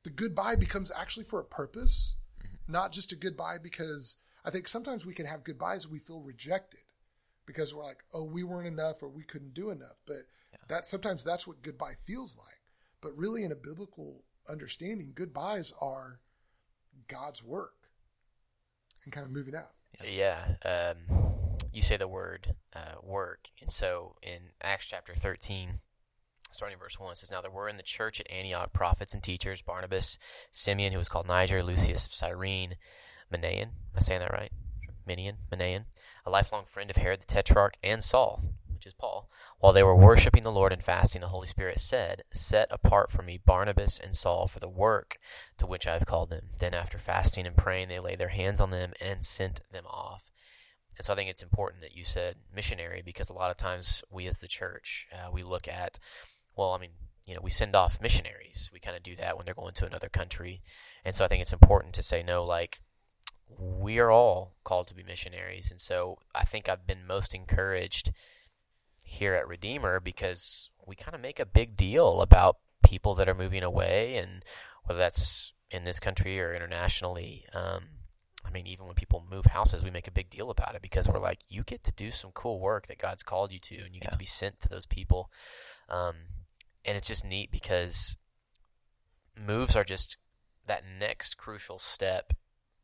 the 0.03 0.09
goodbye 0.11 0.55
becomes 0.55 0.91
actually 0.95 1.25
for 1.25 1.41
a 1.41 1.45
purpose. 1.45 2.15
Not 2.67 2.91
just 2.91 3.11
a 3.11 3.15
goodbye 3.15 3.57
because 3.61 4.17
I 4.45 4.49
think 4.49 4.67
sometimes 4.67 5.05
we 5.05 5.13
can 5.13 5.25
have 5.25 5.43
goodbyes 5.43 5.87
we 5.87 5.99
feel 5.99 6.21
rejected 6.21 6.81
because 7.45 7.73
we're 7.73 7.83
like, 7.83 8.03
oh, 8.13 8.23
we 8.23 8.43
weren't 8.43 8.67
enough 8.67 9.01
or 9.01 9.09
we 9.09 9.23
couldn't 9.23 9.53
do 9.53 9.69
enough. 9.69 10.01
But 10.05 10.27
yeah. 10.51 10.59
that 10.67 10.85
sometimes 10.85 11.23
that's 11.23 11.47
what 11.47 11.61
goodbye 11.61 11.95
feels 12.05 12.37
like. 12.37 12.61
But 13.01 13.17
really, 13.17 13.43
in 13.43 13.51
a 13.51 13.55
biblical 13.55 14.23
understanding, 14.49 15.11
goodbyes 15.13 15.73
are 15.81 16.19
God's 17.07 17.43
work 17.43 17.89
and 19.03 19.13
kind 19.13 19.25
of 19.25 19.31
moving 19.31 19.55
out. 19.55 19.71
Yeah. 20.03 20.55
Um, 20.65 21.17
you 21.71 21.81
say 21.81 21.97
the 21.97 22.07
word 22.07 22.55
uh, 22.75 22.95
work. 23.03 23.49
And 23.61 23.71
so 23.71 24.15
in 24.21 24.51
Acts 24.61 24.87
chapter 24.87 25.13
13, 25.13 25.79
starting 26.57 26.79
verse 26.79 26.99
1, 26.99 27.11
it 27.11 27.17
says, 27.17 27.31
Now 27.31 27.41
there 27.41 27.51
were 27.51 27.69
in 27.69 27.77
the 27.77 27.83
church 27.83 28.19
at 28.19 28.31
Antioch 28.31 28.73
prophets 28.73 29.13
and 29.13 29.21
teachers 29.21 29.61
Barnabas, 29.61 30.17
Simeon, 30.51 30.91
who 30.91 30.97
was 30.97 31.07
called 31.07 31.27
Niger, 31.27 31.61
Lucius 31.61 32.07
of 32.07 32.13
Cyrene, 32.13 32.75
Manaen. 33.31 33.61
Am 33.61 33.95
I 33.95 33.99
saying 33.99 34.21
that 34.21 34.33
right? 34.33 34.51
Minian, 35.07 35.35
Manaen, 35.51 35.85
a 36.25 36.31
lifelong 36.31 36.65
friend 36.65 36.89
of 36.89 36.97
Herod 36.97 37.21
the 37.21 37.27
Tetrarch, 37.27 37.75
and 37.83 38.03
Saul, 38.03 38.43
which 38.73 38.87
is 38.87 38.95
Paul. 38.95 39.29
While 39.59 39.71
they 39.71 39.83
were 39.83 39.95
worshiping 39.95 40.41
the 40.41 40.51
Lord 40.51 40.73
and 40.73 40.83
fasting, 40.83 41.21
the 41.21 41.27
Holy 41.27 41.47
Spirit 41.47 41.79
said, 41.79 42.23
Set 42.33 42.67
apart 42.71 43.11
for 43.11 43.21
me 43.21 43.39
Barnabas 43.43 43.99
and 43.99 44.15
Saul 44.15 44.47
for 44.47 44.59
the 44.59 44.67
work 44.67 45.19
to 45.59 45.67
which 45.67 45.85
I 45.85 45.93
have 45.93 46.07
called 46.07 46.29
them. 46.29 46.49
Then, 46.57 46.73
after 46.73 46.97
fasting 46.97 47.45
and 47.45 47.55
praying, 47.55 47.87
they 47.87 47.99
laid 47.99 48.19
their 48.19 48.29
hands 48.29 48.59
on 48.59 48.71
them 48.71 48.93
and 48.99 49.23
sent 49.23 49.61
them 49.71 49.85
off. 49.85 50.31
And 50.97 51.05
so 51.05 51.13
I 51.13 51.15
think 51.15 51.29
it's 51.29 51.43
important 51.43 51.83
that 51.83 51.95
you 51.95 52.03
said 52.03 52.37
missionary 52.53 53.03
because 53.05 53.29
a 53.29 53.33
lot 53.33 53.51
of 53.51 53.57
times 53.57 54.03
we 54.09 54.25
as 54.25 54.39
the 54.39 54.47
church, 54.47 55.07
uh, 55.13 55.29
we 55.31 55.43
look 55.43 55.67
at, 55.67 55.99
well, 56.57 56.71
I 56.71 56.79
mean, 56.79 56.91
you 57.25 57.35
know, 57.35 57.41
we 57.43 57.49
send 57.49 57.75
off 57.75 58.01
missionaries. 58.01 58.69
We 58.73 58.79
kind 58.79 58.97
of 58.97 59.03
do 59.03 59.15
that 59.17 59.37
when 59.37 59.45
they're 59.45 59.53
going 59.53 59.73
to 59.73 59.85
another 59.85 60.09
country. 60.09 60.61
And 61.03 61.13
so 61.13 61.25
I 61.25 61.27
think 61.27 61.41
it's 61.41 61.53
important 61.53 61.93
to 61.95 62.03
say, 62.03 62.23
no, 62.23 62.41
like, 62.41 62.81
we 63.57 63.99
are 63.99 64.11
all 64.11 64.55
called 64.63 64.87
to 64.87 64.95
be 64.95 65.03
missionaries. 65.03 65.71
And 65.71 65.79
so 65.79 66.17
I 66.33 66.43
think 66.43 66.67
I've 66.67 66.87
been 66.87 67.05
most 67.05 67.33
encouraged 67.33 68.11
here 69.03 69.33
at 69.33 69.47
Redeemer 69.47 69.99
because 69.99 70.69
we 70.85 70.95
kind 70.95 71.15
of 71.15 71.21
make 71.21 71.39
a 71.39 71.45
big 71.45 71.77
deal 71.77 72.21
about 72.21 72.57
people 72.83 73.15
that 73.15 73.29
are 73.29 73.35
moving 73.35 73.63
away 73.63 74.17
and 74.17 74.43
whether 74.83 74.97
that's 74.97 75.53
in 75.69 75.83
this 75.83 75.99
country 75.99 76.39
or 76.39 76.53
internationally. 76.53 77.45
Um, 77.53 77.83
I 78.45 78.51
mean, 78.51 78.67
even 78.67 78.85
when 78.85 78.95
people 78.95 79.25
move 79.29 79.45
houses, 79.45 79.83
we 79.83 79.91
make 79.91 80.07
a 80.07 80.11
big 80.11 80.29
deal 80.29 80.49
about 80.49 80.75
it 80.75 80.81
because 80.81 81.09
we're 81.09 81.19
like, 81.19 81.39
you 81.49 81.63
get 81.63 81.83
to 81.83 81.91
do 81.91 82.11
some 82.11 82.31
cool 82.31 82.61
work 82.61 82.87
that 82.87 82.97
God's 82.97 83.23
called 83.23 83.51
you 83.51 83.59
to, 83.59 83.75
and 83.75 83.93
you 83.93 83.99
get 83.99 84.11
to 84.13 84.17
be 84.17 84.25
sent 84.25 84.61
to 84.61 84.69
those 84.69 84.85
people. 84.85 85.29
Um, 85.89 86.15
and 86.87 86.97
it's 86.97 87.07
just 87.07 87.25
neat 87.25 87.51
because 87.51 88.17
moves 89.39 89.75
are 89.75 89.83
just 89.83 90.17
that 90.65 90.83
next 90.99 91.37
crucial 91.37 91.77
step 91.77 92.33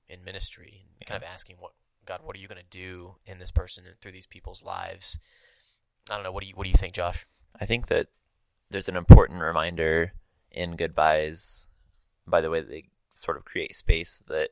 in 0.07 0.23
ministry, 0.23 0.85
and 0.99 1.07
kind 1.07 1.23
of 1.23 1.27
asking 1.27 1.55
what 1.59 1.71
God, 2.05 2.19
what 2.23 2.35
are 2.35 2.39
you 2.39 2.47
going 2.47 2.61
to 2.61 2.77
do 2.77 3.15
in 3.25 3.39
this 3.39 3.51
person 3.51 3.85
and 3.87 3.99
through 3.99 4.11
these 4.11 4.27
people's 4.27 4.63
lives? 4.63 5.17
I 6.11 6.15
don't 6.15 6.23
know. 6.23 6.31
What 6.31 6.43
do 6.43 6.49
you 6.49 6.53
What 6.55 6.65
do 6.65 6.69
you 6.69 6.77
think, 6.77 6.93
Josh? 6.93 7.25
I 7.59 7.65
think 7.65 7.87
that 7.87 8.07
there's 8.69 8.89
an 8.89 8.97
important 8.97 9.41
reminder 9.41 10.13
in 10.51 10.75
goodbyes 10.75 11.69
by 12.27 12.41
the 12.41 12.49
way 12.49 12.61
they 12.61 12.89
sort 13.15 13.37
of 13.37 13.45
create 13.45 13.75
space 13.75 14.21
that 14.27 14.49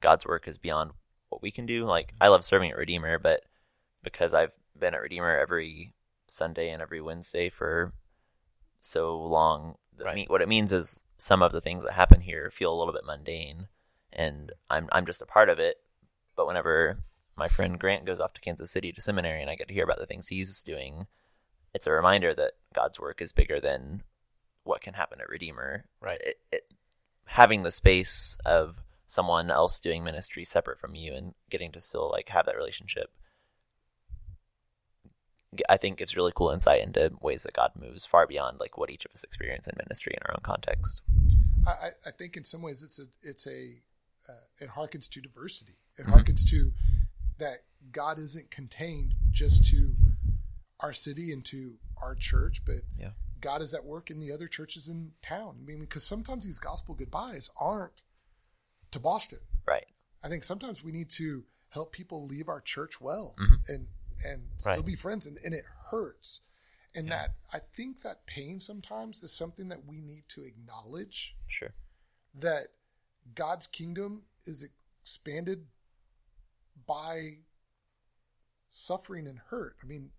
God's 0.00 0.26
work 0.26 0.48
is 0.48 0.58
beyond 0.58 0.92
what 1.28 1.42
we 1.42 1.50
can 1.50 1.66
do. 1.66 1.84
Like 1.84 2.14
I 2.20 2.28
love 2.28 2.44
serving 2.44 2.70
at 2.70 2.76
Redeemer, 2.76 3.18
but 3.18 3.42
because 4.02 4.34
I've 4.34 4.52
been 4.78 4.94
at 4.94 5.00
Redeemer 5.00 5.38
every 5.38 5.92
Sunday 6.26 6.70
and 6.70 6.82
every 6.82 7.00
Wednesday 7.00 7.48
for 7.48 7.92
so 8.80 9.18
long, 9.18 9.76
right. 9.98 10.28
what 10.30 10.42
it 10.42 10.48
means 10.48 10.72
is 10.72 11.00
some 11.16 11.42
of 11.42 11.52
the 11.52 11.60
things 11.60 11.82
that 11.82 11.92
happen 11.92 12.20
here 12.20 12.50
feel 12.50 12.72
a 12.72 12.78
little 12.78 12.92
bit 12.92 13.04
mundane, 13.04 13.68
and 14.12 14.52
I'm 14.70 14.88
I'm 14.92 15.06
just 15.06 15.22
a 15.22 15.26
part 15.26 15.48
of 15.48 15.58
it. 15.58 15.76
But 16.36 16.46
whenever 16.46 16.98
my 17.36 17.48
friend 17.48 17.78
Grant 17.78 18.04
goes 18.04 18.20
off 18.20 18.34
to 18.34 18.40
Kansas 18.40 18.70
City 18.70 18.92
to 18.92 19.00
seminary, 19.00 19.40
and 19.40 19.50
I 19.50 19.56
get 19.56 19.68
to 19.68 19.74
hear 19.74 19.84
about 19.84 19.98
the 19.98 20.06
things 20.06 20.28
he's 20.28 20.62
doing, 20.62 21.06
it's 21.74 21.86
a 21.86 21.92
reminder 21.92 22.34
that 22.34 22.52
God's 22.74 23.00
work 23.00 23.20
is 23.20 23.32
bigger 23.32 23.60
than 23.60 24.02
what 24.64 24.80
can 24.80 24.94
happen 24.94 25.20
at 25.20 25.28
Redeemer. 25.28 25.84
Right. 26.00 26.20
It, 26.20 26.40
it, 26.52 26.72
having 27.24 27.62
the 27.62 27.72
space 27.72 28.38
of 28.44 28.78
someone 29.06 29.50
else 29.50 29.80
doing 29.80 30.04
ministry 30.04 30.44
separate 30.44 30.78
from 30.78 30.94
you 30.94 31.14
and 31.14 31.34
getting 31.50 31.72
to 31.72 31.80
still 31.80 32.10
like 32.10 32.28
have 32.28 32.46
that 32.46 32.56
relationship 32.56 33.10
I 35.68 35.76
think 35.76 35.98
gives 35.98 36.16
really 36.16 36.32
cool 36.34 36.50
insight 36.50 36.82
into 36.82 37.12
ways 37.20 37.42
that 37.44 37.54
God 37.54 37.72
moves 37.80 38.04
far 38.04 38.26
beyond 38.26 38.60
like 38.60 38.76
what 38.76 38.90
each 38.90 39.04
of 39.04 39.12
us 39.12 39.24
experience 39.24 39.66
in 39.66 39.74
ministry 39.78 40.14
in 40.14 40.22
our 40.26 40.34
own 40.34 40.42
context. 40.42 41.00
I, 41.66 41.90
I 42.06 42.10
think 42.10 42.36
in 42.36 42.44
some 42.44 42.62
ways 42.62 42.82
it's 42.82 42.98
a 42.98 43.04
it's 43.22 43.46
a 43.46 43.80
uh, 44.28 44.44
it 44.60 44.70
harkens 44.70 45.08
to 45.10 45.20
diversity. 45.20 45.78
It 45.96 46.02
mm-hmm. 46.02 46.14
harkens 46.14 46.48
to 46.50 46.72
that 47.38 47.64
God 47.92 48.18
isn't 48.18 48.50
contained 48.50 49.14
just 49.30 49.64
to 49.70 49.94
our 50.80 50.92
city 50.92 51.32
and 51.32 51.44
to 51.46 51.74
our 52.00 52.14
church, 52.14 52.62
but 52.64 52.82
yeah. 52.98 53.10
God 53.40 53.62
is 53.62 53.72
at 53.72 53.84
work 53.84 54.10
in 54.10 54.20
the 54.20 54.32
other 54.32 54.48
churches 54.48 54.88
in 54.88 55.12
town. 55.22 55.56
I 55.62 55.64
mean, 55.64 55.80
because 55.80 56.04
sometimes 56.04 56.44
these 56.44 56.58
gospel 56.58 56.94
goodbyes 56.94 57.50
aren't 57.58 58.02
to 58.90 58.98
Boston. 58.98 59.40
Right. 59.66 59.86
I 60.22 60.28
think 60.28 60.44
sometimes 60.44 60.82
we 60.82 60.92
need 60.92 61.10
to 61.10 61.44
help 61.70 61.92
people 61.92 62.26
leave 62.26 62.48
our 62.48 62.60
church 62.60 63.00
well 63.00 63.34
mm-hmm. 63.40 63.54
and 63.68 63.86
and 64.24 64.42
still 64.56 64.74
right. 64.74 64.84
be 64.84 64.96
friends 64.96 65.26
and, 65.26 65.38
and 65.44 65.54
it 65.54 65.64
hurts. 65.90 66.40
And 66.94 67.08
yeah. 67.08 67.16
that 67.16 67.30
I 67.52 67.58
think 67.58 68.02
that 68.02 68.26
pain 68.26 68.60
sometimes 68.60 69.22
is 69.22 69.32
something 69.32 69.68
that 69.68 69.86
we 69.86 70.00
need 70.00 70.24
to 70.28 70.42
acknowledge. 70.42 71.36
Sure. 71.46 71.74
That 72.34 72.68
God's 73.34 73.66
kingdom 73.66 74.22
is 74.46 74.66
expanded 75.02 75.66
by 76.86 77.38
suffering 78.70 79.26
and 79.26 79.40
hurt. 79.50 79.76
I 79.82 79.86
mean, 79.86 80.10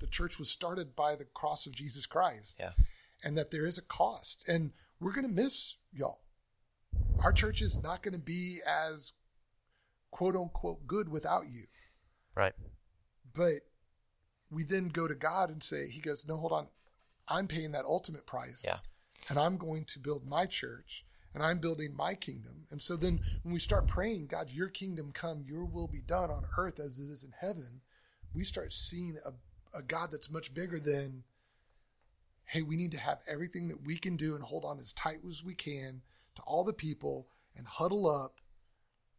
the 0.00 0.06
church 0.06 0.38
was 0.38 0.50
started 0.50 0.94
by 0.94 1.16
the 1.16 1.24
cross 1.24 1.66
of 1.66 1.74
Jesus 1.74 2.06
Christ. 2.06 2.58
Yeah. 2.60 2.72
And 3.22 3.36
that 3.38 3.50
there 3.50 3.66
is 3.66 3.78
a 3.78 3.82
cost. 3.82 4.44
And 4.48 4.72
we're 5.00 5.12
going 5.12 5.26
to 5.26 5.32
miss 5.32 5.76
y'all 5.92 6.24
our 7.22 7.32
church 7.32 7.62
is 7.62 7.82
not 7.82 8.02
going 8.02 8.12
to 8.12 8.20
be 8.20 8.60
as 8.66 9.12
quote 10.10 10.36
unquote 10.36 10.86
good 10.86 11.08
without 11.08 11.44
you. 11.50 11.64
Right. 12.36 12.52
But 13.34 13.62
we 14.50 14.64
then 14.64 14.88
go 14.88 15.06
to 15.08 15.14
God 15.14 15.50
and 15.50 15.62
say, 15.62 15.88
He 15.88 16.00
goes, 16.00 16.26
No, 16.26 16.36
hold 16.36 16.52
on. 16.52 16.68
I'm 17.28 17.48
paying 17.48 17.72
that 17.72 17.84
ultimate 17.84 18.26
price. 18.26 18.64
Yeah. 18.66 18.78
And 19.28 19.38
I'm 19.38 19.56
going 19.56 19.84
to 19.86 19.98
build 19.98 20.26
my 20.26 20.46
church 20.46 21.04
and 21.34 21.42
I'm 21.42 21.58
building 21.58 21.94
my 21.96 22.14
kingdom. 22.14 22.66
And 22.70 22.80
so 22.80 22.96
then 22.96 23.20
when 23.42 23.52
we 23.52 23.60
start 23.60 23.88
praying, 23.88 24.26
God, 24.26 24.50
your 24.50 24.68
kingdom 24.68 25.10
come, 25.12 25.42
your 25.44 25.64
will 25.64 25.88
be 25.88 26.00
done 26.00 26.30
on 26.30 26.44
earth 26.56 26.78
as 26.78 27.00
it 27.00 27.10
is 27.10 27.24
in 27.24 27.32
heaven, 27.38 27.80
we 28.32 28.44
start 28.44 28.72
seeing 28.72 29.16
a, 29.24 29.78
a 29.78 29.82
God 29.82 30.10
that's 30.12 30.30
much 30.30 30.54
bigger 30.54 30.78
than, 30.78 31.24
hey, 32.44 32.62
we 32.62 32.76
need 32.76 32.92
to 32.92 32.98
have 32.98 33.18
everything 33.26 33.68
that 33.68 33.84
we 33.84 33.96
can 33.96 34.16
do 34.16 34.34
and 34.34 34.44
hold 34.44 34.64
on 34.64 34.78
as 34.78 34.92
tight 34.92 35.18
as 35.26 35.42
we 35.42 35.54
can 35.54 36.02
to 36.36 36.42
all 36.42 36.62
the 36.64 36.72
people 36.72 37.26
and 37.56 37.66
huddle 37.66 38.08
up. 38.08 38.40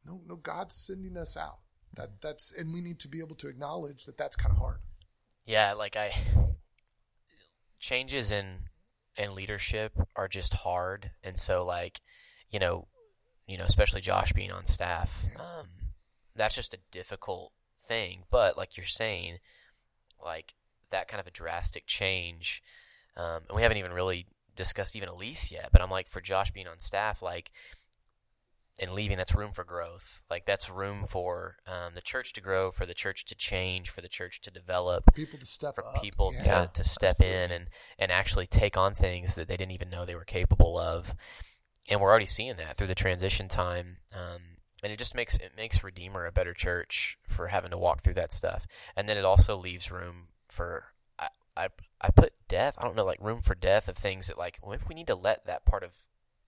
No, 0.06 0.22
no, 0.26 0.36
God's 0.36 0.76
sending 0.76 1.18
us 1.18 1.36
out. 1.36 1.60
That 1.96 2.22
that's 2.22 2.52
and 2.52 2.74
we 2.74 2.82
need 2.82 3.00
to 3.00 3.08
be 3.08 3.20
able 3.20 3.36
to 3.36 3.48
acknowledge 3.48 4.06
that 4.06 4.18
that's 4.18 4.36
kind 4.36 4.52
of 4.52 4.58
hard. 4.58 4.80
Yeah, 5.46 5.74
like 5.74 5.96
I 5.96 6.12
changes 7.80 8.32
in 8.32 8.70
in 9.18 9.36
leadership 9.36 9.94
are 10.16 10.28
just 10.28 10.54
hard, 10.54 11.12
and 11.24 11.40
so 11.40 11.64
like 11.64 12.02
you 12.50 12.60
know, 12.60 12.88
you 13.48 13.58
know, 13.58 13.66
especially 13.66 14.02
Josh 14.02 14.34
being 14.34 14.52
on 14.52 14.66
staff, 14.66 15.26
um, 15.38 15.68
that's 16.36 16.56
just 16.56 16.74
a 16.74 16.80
difficult 16.92 17.52
thing. 17.88 18.24
But 18.30 18.58
like 18.58 18.78
you're 18.78 18.86
saying, 18.86 19.38
like 20.24 20.56
that 20.90 21.08
kind 21.08 21.22
of 21.22 21.28
a 21.28 21.32
drastic 21.32 21.86
change, 21.86 22.62
um, 23.16 23.42
and 23.48 23.56
we 23.56 23.62
haven't 23.62 23.78
even 23.78 23.94
really 23.94 24.28
discussed 24.56 24.96
even 24.96 25.10
Elise 25.10 25.52
yet, 25.52 25.70
but 25.72 25.82
I'm 25.82 25.92
like 25.92 26.08
for 26.08 26.22
Josh 26.22 26.52
being 26.52 26.68
on 26.68 26.80
staff, 26.80 27.22
like 27.22 27.52
and 28.80 28.92
leaving, 28.92 29.18
that's 29.18 29.34
room 29.34 29.52
for 29.54 29.64
growth. 29.64 30.22
Like 30.30 30.46
that's 30.46 30.70
room 30.70 31.06
for 31.08 31.58
um, 31.68 31.94
the 31.96 32.02
church 32.02 32.34
to 32.34 32.42
grow, 32.42 32.72
for 32.72 32.86
the 32.86 32.94
church 32.94 33.26
to 33.26 33.36
change, 33.36 33.90
for 33.90 34.02
the 34.02 34.10
church 34.10 34.42
to 34.42 34.52
develop, 34.52 35.06
for 35.06 35.12
people 35.12 35.40
to 35.40 35.46
step, 35.46 35.76
for 35.76 35.86
up. 35.86 36.02
people 36.02 36.34
yeah, 36.34 36.66
to, 36.66 36.72
to 36.74 36.84
step 36.84 37.12
absolutely. 37.12 37.38
in 37.38 37.52
and 37.52 37.68
and 37.98 38.12
actually 38.12 38.48
take 38.48 38.78
on 38.78 38.94
things 38.94 39.36
that 39.36 39.48
they 39.48 39.58
didn't 39.58 39.72
even 39.72 39.90
know 39.90 40.06
they 40.06 40.16
were 40.16 40.26
capable 40.26 40.78
of. 40.78 41.16
And 41.90 42.02
we're 42.02 42.10
already 42.10 42.26
seeing 42.26 42.58
that 42.58 42.78
through 42.78 42.88
the 42.88 42.96
transition 42.96 43.48
time. 43.48 43.98
Um, 44.14 44.42
and 44.84 44.92
it 44.92 45.00
just 45.00 45.16
makes 45.16 45.38
it 45.38 45.54
makes 45.56 45.84
Redeemer 45.84 46.26
a 46.26 46.32
better 46.32 46.54
church 46.54 47.18
for 47.28 47.48
having 47.48 47.72
to 47.72 47.78
walk 47.78 48.04
through 48.04 48.16
that 48.16 48.32
stuff, 48.32 48.68
and 48.96 49.08
then 49.08 49.18
it 49.18 49.26
also 49.26 49.56
leaves 49.56 49.92
room 49.92 50.28
for 50.50 50.86
I 51.18 51.30
I, 51.56 51.68
I 52.02 52.10
put 52.10 52.34
death. 52.48 52.76
I 52.78 52.84
don't 52.84 52.96
know, 52.96 53.06
like 53.06 53.22
room 53.22 53.42
for 53.42 53.56
death 53.56 53.88
of 53.88 53.98
things 53.98 54.28
that 54.28 54.38
like 54.38 54.60
well, 54.62 54.72
maybe 54.72 54.84
we 54.88 54.96
need 54.96 55.08
to 55.08 55.16
let 55.16 55.46
that 55.46 55.66
part 55.66 55.84
of 55.84 55.96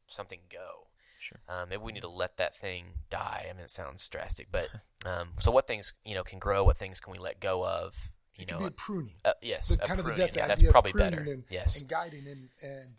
something 0.07 0.41
go. 0.51 0.86
Sure. 1.27 1.39
Um, 1.49 1.69
maybe 1.69 1.81
we 1.81 1.91
need 1.91 2.01
to 2.01 2.09
let 2.09 2.37
that 2.37 2.55
thing 2.55 2.85
die. 3.09 3.47
I 3.49 3.53
mean, 3.53 3.63
it 3.63 3.69
sounds 3.71 4.07
drastic, 4.07 4.47
but 4.51 4.67
um, 5.05 5.29
so 5.39 5.51
what 5.51 5.67
things 5.67 5.93
you 6.05 6.15
know 6.15 6.23
can 6.23 6.39
grow? 6.39 6.63
What 6.63 6.77
things 6.77 6.99
can 6.99 7.11
we 7.11 7.19
let 7.19 7.39
go 7.39 7.65
of? 7.65 8.11
You 8.35 8.43
It 8.43 8.51
know, 8.51 8.59
be 8.59 8.65
a 8.65 8.71
pruning. 8.71 9.15
uh, 9.25 9.33
yes, 9.41 9.69
the 9.69 9.75
a 9.83 9.87
kind 9.87 9.99
of 9.99 10.05
the 10.05 10.11
pruning. 10.11 10.25
depth 10.25 10.35
Yeah, 10.35 10.43
idea 10.43 10.47
that's 10.49 10.63
of 10.63 10.69
probably 10.69 10.91
pruning 10.93 11.19
better. 11.19 11.31
And, 11.31 11.43
yes, 11.49 11.79
and 11.79 11.87
guiding 11.89 12.27
and 12.27 12.49
and 12.61 12.93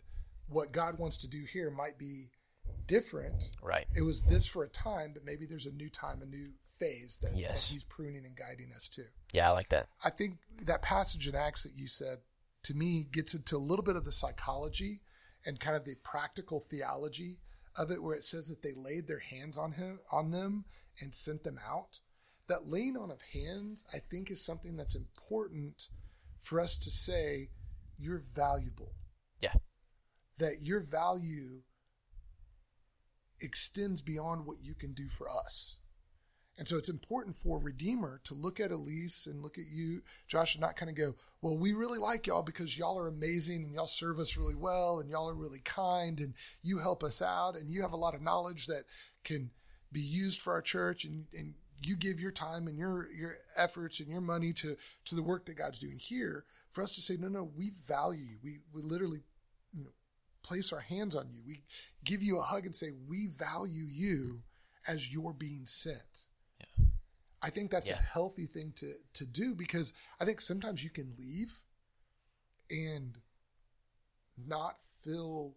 what 0.47 0.71
God 0.71 0.97
wants 0.99 1.17
to 1.17 1.27
do 1.27 1.45
here 1.51 1.69
might 1.71 1.97
be 1.97 2.29
different. 2.87 3.49
right. 3.61 3.85
It 3.95 4.01
was 4.01 4.23
this 4.23 4.47
for 4.47 4.63
a 4.63 4.67
time, 4.67 5.11
but 5.13 5.23
maybe 5.23 5.45
there's 5.45 5.65
a 5.67 5.71
new 5.71 5.89
time, 5.89 6.21
a 6.21 6.25
new 6.25 6.49
phase 6.79 7.17
that, 7.21 7.35
Yes. 7.35 7.67
that 7.67 7.73
He's 7.73 7.83
pruning 7.83 8.25
and 8.25 8.35
guiding 8.35 8.71
us 8.75 8.87
to. 8.89 9.03
Yeah, 9.31 9.49
I 9.49 9.53
like 9.53 9.69
that. 9.69 9.89
I 10.03 10.09
think 10.09 10.39
that 10.63 10.81
passage 10.81 11.27
in 11.27 11.35
Acts 11.35 11.63
that 11.63 11.73
you 11.75 11.87
said 11.87 12.19
to 12.63 12.73
me 12.73 13.05
gets 13.11 13.33
into 13.33 13.55
a 13.55 13.59
little 13.59 13.83
bit 13.83 13.95
of 13.95 14.05
the 14.05 14.11
psychology 14.11 15.01
and 15.45 15.59
kind 15.59 15.75
of 15.77 15.85
the 15.85 15.95
practical 16.03 16.59
theology 16.59 17.39
of 17.75 17.91
it, 17.91 18.01
where 18.01 18.15
it 18.15 18.23
says 18.23 18.47
that 18.49 18.61
they 18.61 18.73
laid 18.73 19.07
their 19.07 19.19
hands 19.19 19.57
on 19.57 19.73
him 19.73 19.99
on 20.11 20.31
them 20.31 20.65
and 21.01 21.13
sent 21.13 21.43
them 21.43 21.59
out. 21.67 21.99
That 22.47 22.67
laying 22.67 22.97
on 22.97 23.11
of 23.11 23.21
hands, 23.33 23.85
I 23.93 23.99
think, 23.99 24.31
is 24.31 24.43
something 24.43 24.75
that's 24.75 24.95
important 24.95 25.89
for 26.41 26.59
us 26.59 26.77
to 26.77 26.89
say 26.89 27.49
you're 27.97 28.23
valuable. 28.35 28.93
Yeah. 29.41 29.53
That 30.39 30.61
your 30.61 30.79
value 30.79 31.61
extends 33.41 34.01
beyond 34.01 34.45
what 34.45 34.57
you 34.61 34.73
can 34.73 34.93
do 34.93 35.07
for 35.09 35.29
us. 35.29 35.77
And 36.59 36.67
so 36.67 36.75
it's 36.75 36.89
important 36.89 37.37
for 37.37 37.57
Redeemer 37.57 38.19
to 38.25 38.33
look 38.33 38.59
at 38.59 38.69
Elise 38.69 39.25
and 39.25 39.41
look 39.41 39.57
at 39.57 39.71
you, 39.71 40.01
Josh, 40.27 40.55
and 40.55 40.61
not 40.61 40.75
kind 40.75 40.89
of 40.89 40.97
go, 40.97 41.15
well, 41.41 41.57
we 41.57 41.71
really 41.71 41.97
like 41.97 42.27
y'all 42.27 42.43
because 42.43 42.77
y'all 42.77 42.99
are 42.99 43.07
amazing 43.07 43.63
and 43.63 43.73
y'all 43.73 43.87
serve 43.87 44.19
us 44.19 44.35
really 44.35 44.55
well 44.55 44.99
and 44.99 45.09
y'all 45.09 45.29
are 45.29 45.35
really 45.35 45.61
kind 45.63 46.19
and 46.19 46.33
you 46.61 46.79
help 46.79 47.01
us 47.01 47.21
out 47.21 47.55
and 47.55 47.71
you 47.71 47.81
have 47.81 47.93
a 47.93 47.97
lot 47.97 48.13
of 48.13 48.21
knowledge 48.21 48.65
that 48.65 48.83
can 49.23 49.51
be 49.93 50.01
used 50.01 50.41
for 50.41 50.51
our 50.51 50.61
church 50.61 51.05
and, 51.05 51.27
and 51.33 51.53
you 51.81 51.95
give 51.95 52.19
your 52.19 52.33
time 52.33 52.67
and 52.67 52.77
your 52.77 53.09
your 53.09 53.37
efforts 53.55 54.01
and 54.01 54.09
your 54.09 54.19
money 54.19 54.51
to 54.51 54.75
to 55.05 55.15
the 55.15 55.23
work 55.23 55.45
that 55.45 55.57
God's 55.57 55.79
doing 55.79 55.97
here. 55.97 56.43
For 56.71 56.83
us 56.83 56.91
to 56.95 57.01
say, 57.01 57.15
no, 57.17 57.29
no, 57.29 57.49
we 57.55 57.71
value 57.87 58.25
you. 58.25 58.37
We 58.43 58.59
we 58.73 58.81
literally, 58.81 59.21
you 59.73 59.85
know, 59.85 59.91
place 60.43 60.73
our 60.73 60.81
hands 60.81 61.15
on 61.15 61.29
you. 61.31 61.39
We 61.47 61.63
give 62.03 62.21
you 62.21 62.37
a 62.37 62.43
hug 62.43 62.65
and 62.65 62.75
say, 62.75 62.89
we 63.07 63.27
value 63.27 63.85
you 63.89 64.41
as 64.85 65.13
you're 65.13 65.33
being 65.33 65.65
sent. 65.65 66.25
I 67.41 67.49
think 67.49 67.71
that's 67.71 67.87
Yeah. 67.89 67.99
a 67.99 68.01
healthy 68.01 68.45
thing 68.45 68.73
to 68.77 68.95
to 69.13 69.25
do 69.25 69.55
because 69.55 69.93
I 70.19 70.25
think 70.25 70.41
sometimes 70.41 70.83
you 70.83 70.89
can 70.89 71.15
leave 71.17 71.59
and 72.69 73.17
not 74.37 74.77
feel 75.03 75.55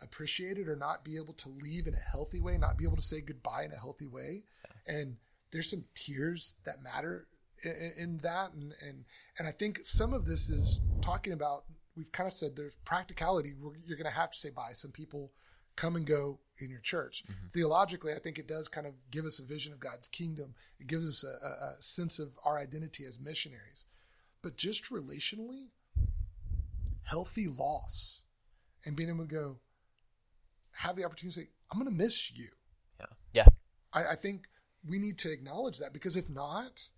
appreciated 0.00 0.68
or 0.68 0.76
not 0.76 1.04
be 1.04 1.16
able 1.16 1.34
to 1.34 1.48
leave 1.48 1.86
in 1.86 1.94
a 1.94 2.10
healthy 2.10 2.40
way, 2.40 2.56
not 2.56 2.76
be 2.78 2.84
able 2.84 2.96
to 2.96 3.02
say 3.02 3.20
goodbye 3.20 3.64
in 3.64 3.72
a 3.72 3.76
healthy 3.78 4.06
way. 4.06 4.44
And 4.86 5.16
there's 5.50 5.70
some 5.70 5.84
tears 5.94 6.54
that 6.64 6.82
matter 6.82 7.26
in, 7.64 7.92
in 7.96 8.18
that. 8.18 8.52
And, 8.52 8.72
and, 8.86 9.04
and 9.38 9.48
I 9.48 9.50
think 9.52 9.80
some 9.82 10.12
of 10.12 10.24
this 10.26 10.48
is 10.48 10.80
talking 11.00 11.32
about, 11.32 11.64
we've 11.96 12.12
kind 12.12 12.28
of 12.28 12.34
said 12.34 12.54
there's 12.54 12.76
practicality. 12.84 13.54
We're, 13.60 13.72
you're 13.84 13.96
going 13.98 14.10
to 14.10 14.16
have 14.18 14.30
to 14.30 14.38
say 14.38 14.50
bye. 14.50 14.72
Some 14.74 14.92
people 14.92 15.32
come 15.78 15.96
and 15.96 16.06
go 16.06 16.40
in 16.58 16.70
your 16.70 16.80
church. 16.80 17.22
Mm-hmm. 17.24 17.48
Theologically, 17.54 18.12
I 18.12 18.18
think 18.18 18.38
it 18.38 18.48
does 18.48 18.66
kind 18.68 18.86
of 18.86 18.94
give 19.10 19.24
us 19.24 19.38
a 19.38 19.44
vision 19.44 19.72
of 19.72 19.78
God's 19.78 20.08
kingdom. 20.08 20.54
It 20.80 20.88
gives 20.88 21.06
us 21.06 21.24
a, 21.24 21.46
a, 21.46 21.50
a 21.78 21.82
sense 21.82 22.18
of 22.18 22.32
our 22.44 22.58
identity 22.58 23.04
as 23.04 23.20
missionaries. 23.20 23.86
But 24.42 24.56
just 24.56 24.90
relationally, 24.90 25.68
healthy 27.04 27.46
loss 27.46 28.24
and 28.84 28.96
being 28.96 29.08
able 29.08 29.26
to 29.26 29.34
go, 29.34 29.56
have 30.72 30.96
the 30.96 31.04
opportunity 31.04 31.34
to 31.34 31.46
say, 31.46 31.50
I'm 31.70 31.78
going 31.78 31.90
to 31.90 31.96
miss 31.96 32.32
you. 32.36 32.48
Yeah, 33.32 33.46
I, 33.92 34.12
I 34.12 34.14
think 34.14 34.46
we 34.88 34.98
need 34.98 35.18
to 35.18 35.30
acknowledge 35.30 35.78
that 35.78 35.92
because 35.92 36.16
if 36.16 36.28
not, 36.28 36.88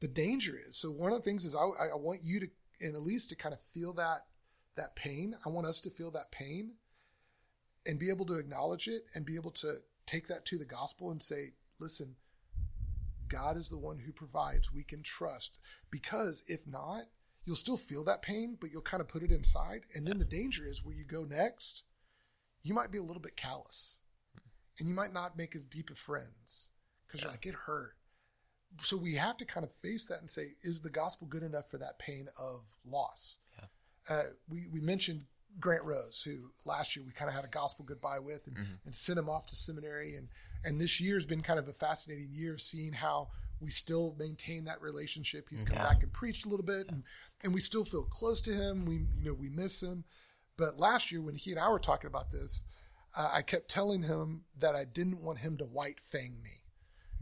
the 0.00 0.08
danger 0.08 0.58
is. 0.68 0.76
So 0.76 0.90
one 0.90 1.12
of 1.12 1.18
the 1.18 1.24
things 1.24 1.44
is 1.44 1.54
I, 1.54 1.60
I 1.60 1.96
want 1.96 2.20
you 2.22 2.40
to, 2.40 2.48
and 2.80 2.94
Elise 2.94 3.26
to 3.28 3.36
kind 3.36 3.52
of 3.52 3.60
feel 3.74 3.92
that 3.94 4.26
that 4.76 4.96
pain. 4.96 5.34
I 5.44 5.48
want 5.48 5.66
us 5.66 5.80
to 5.80 5.90
feel 5.90 6.10
that 6.12 6.30
pain 6.30 6.72
and 7.86 7.98
be 7.98 8.10
able 8.10 8.26
to 8.26 8.38
acknowledge 8.38 8.88
it 8.88 9.02
and 9.14 9.26
be 9.26 9.36
able 9.36 9.50
to 9.50 9.76
take 10.06 10.28
that 10.28 10.44
to 10.46 10.58
the 10.58 10.64
gospel 10.64 11.10
and 11.10 11.22
say, 11.22 11.54
listen, 11.80 12.16
God 13.28 13.56
is 13.56 13.70
the 13.70 13.78
one 13.78 13.98
who 13.98 14.12
provides. 14.12 14.72
We 14.72 14.84
can 14.84 15.02
trust 15.02 15.58
because 15.90 16.44
if 16.46 16.66
not, 16.66 17.04
you'll 17.44 17.56
still 17.56 17.76
feel 17.76 18.04
that 18.04 18.22
pain, 18.22 18.56
but 18.60 18.70
you'll 18.70 18.82
kind 18.82 19.00
of 19.00 19.08
put 19.08 19.22
it 19.22 19.32
inside. 19.32 19.82
And 19.94 20.06
then 20.06 20.18
the 20.18 20.24
danger 20.24 20.66
is 20.66 20.84
where 20.84 20.94
you 20.94 21.04
go 21.04 21.24
next, 21.24 21.82
you 22.62 22.74
might 22.74 22.92
be 22.92 22.98
a 22.98 23.02
little 23.02 23.22
bit 23.22 23.36
callous 23.36 23.98
and 24.78 24.88
you 24.88 24.94
might 24.94 25.12
not 25.12 25.36
make 25.36 25.56
as 25.56 25.64
deep 25.64 25.90
of 25.90 25.98
friends 25.98 26.68
because 27.06 27.22
you're 27.22 27.30
like, 27.30 27.46
it 27.46 27.54
hurt. 27.66 27.94
So 28.80 28.96
we 28.96 29.14
have 29.16 29.36
to 29.38 29.44
kind 29.44 29.64
of 29.64 29.72
face 29.72 30.06
that 30.06 30.20
and 30.20 30.30
say, 30.30 30.52
is 30.62 30.80
the 30.80 30.90
gospel 30.90 31.26
good 31.26 31.42
enough 31.42 31.68
for 31.70 31.78
that 31.78 31.98
pain 31.98 32.26
of 32.38 32.64
loss? 32.86 33.38
Yeah. 33.58 34.14
Uh, 34.14 34.22
we, 34.48 34.66
we 34.72 34.80
mentioned 34.80 35.24
Grant 35.60 35.84
Rose, 35.84 36.22
who 36.24 36.50
last 36.64 36.96
year 36.96 37.04
we 37.04 37.12
kind 37.12 37.28
of 37.28 37.34
had 37.34 37.44
a 37.44 37.48
gospel 37.48 37.84
goodbye 37.84 38.18
with 38.18 38.46
and, 38.46 38.56
and 38.84 38.94
sent 38.94 39.18
him 39.18 39.28
off 39.28 39.46
to 39.46 39.56
seminary. 39.56 40.16
And, 40.16 40.28
and 40.64 40.80
this 40.80 41.00
year 41.00 41.14
has 41.16 41.26
been 41.26 41.42
kind 41.42 41.58
of 41.58 41.68
a 41.68 41.72
fascinating 41.72 42.28
year 42.32 42.54
of 42.54 42.60
seeing 42.60 42.92
how 42.92 43.28
we 43.60 43.70
still 43.70 44.14
maintain 44.18 44.64
that 44.64 44.80
relationship. 44.82 45.48
He's 45.50 45.62
come 45.62 45.76
Yeah. 45.76 45.84
back 45.84 46.02
and 46.02 46.12
preached 46.12 46.46
a 46.46 46.48
little 46.48 46.64
bit 46.66 46.88
and, 46.90 47.04
and 47.44 47.54
we 47.54 47.60
still 47.60 47.84
feel 47.84 48.02
close 48.04 48.40
to 48.42 48.50
him. 48.52 48.84
We, 48.86 48.94
you 49.16 49.24
know, 49.24 49.34
we 49.34 49.48
miss 49.48 49.82
him. 49.82 50.04
But 50.56 50.78
last 50.78 51.12
year 51.12 51.20
when 51.22 51.34
he 51.34 51.50
and 51.52 51.60
I 51.60 51.68
were 51.70 51.78
talking 51.78 52.08
about 52.08 52.30
this, 52.30 52.64
uh, 53.16 53.30
I 53.32 53.42
kept 53.42 53.68
telling 53.68 54.02
him 54.02 54.42
that 54.58 54.74
I 54.74 54.84
didn't 54.84 55.20
want 55.22 55.38
him 55.38 55.56
to 55.58 55.64
white 55.64 56.00
fang 56.00 56.40
me. 56.42 56.62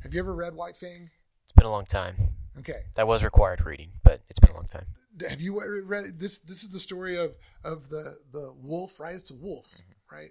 Have 0.02 0.14
you 0.14 0.20
ever 0.20 0.34
read 0.34 0.54
White 0.54 0.76
Fang? 0.76 1.10
it's 1.42 1.52
been 1.52 1.66
a 1.66 1.70
long 1.70 1.84
time. 1.84 2.16
Okay. 2.60 2.80
That 2.96 3.06
was 3.06 3.24
required 3.24 3.64
reading, 3.64 3.90
but 4.04 4.22
it's 4.28 4.38
been 4.38 4.50
a 4.50 4.54
long 4.54 4.66
time. 4.66 4.86
Have 5.28 5.40
you 5.40 5.60
ever 5.60 5.82
read 5.84 6.18
this? 6.18 6.38
This 6.38 6.62
is 6.62 6.70
the 6.70 6.78
story 6.80 7.16
of 7.16 7.36
of 7.64 7.88
the 7.88 8.18
the 8.32 8.52
wolf, 8.62 8.98
right? 9.00 9.14
It's 9.16 9.30
a 9.30 9.34
wolf, 9.36 9.66
Mm-hmm. 9.66 10.14
right? 10.16 10.30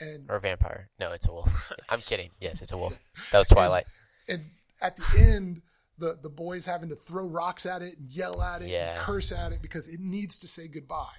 And 0.00 0.30
Or 0.30 0.36
a 0.36 0.40
vampire. 0.40 0.88
No, 0.98 1.12
it's 1.12 1.28
a 1.28 1.32
wolf. 1.32 1.50
I'm 1.88 2.00
kidding. 2.00 2.30
Yes, 2.40 2.62
it's 2.62 2.72
a 2.72 2.78
wolf. 2.78 2.98
That 3.32 3.38
was 3.38 3.48
Twilight. 3.48 3.86
and 4.28 4.44
at 4.80 4.96
the 4.96 5.04
end, 5.18 5.62
the 5.98 6.18
the 6.22 6.30
boys 6.30 6.64
having 6.66 6.88
to 6.90 6.94
throw 6.94 7.26
rocks 7.28 7.66
at 7.66 7.82
it 7.82 7.98
and 7.98 8.10
yell 8.10 8.40
at 8.42 8.62
it 8.62 8.68
Yeah. 8.68 8.94
and 8.94 9.00
curse 9.02 9.32
at 9.32 9.52
it 9.52 9.60
because 9.62 9.88
it 9.88 10.00
needs 10.00 10.38
to 10.38 10.48
say 10.48 10.68
goodbye. 10.68 11.18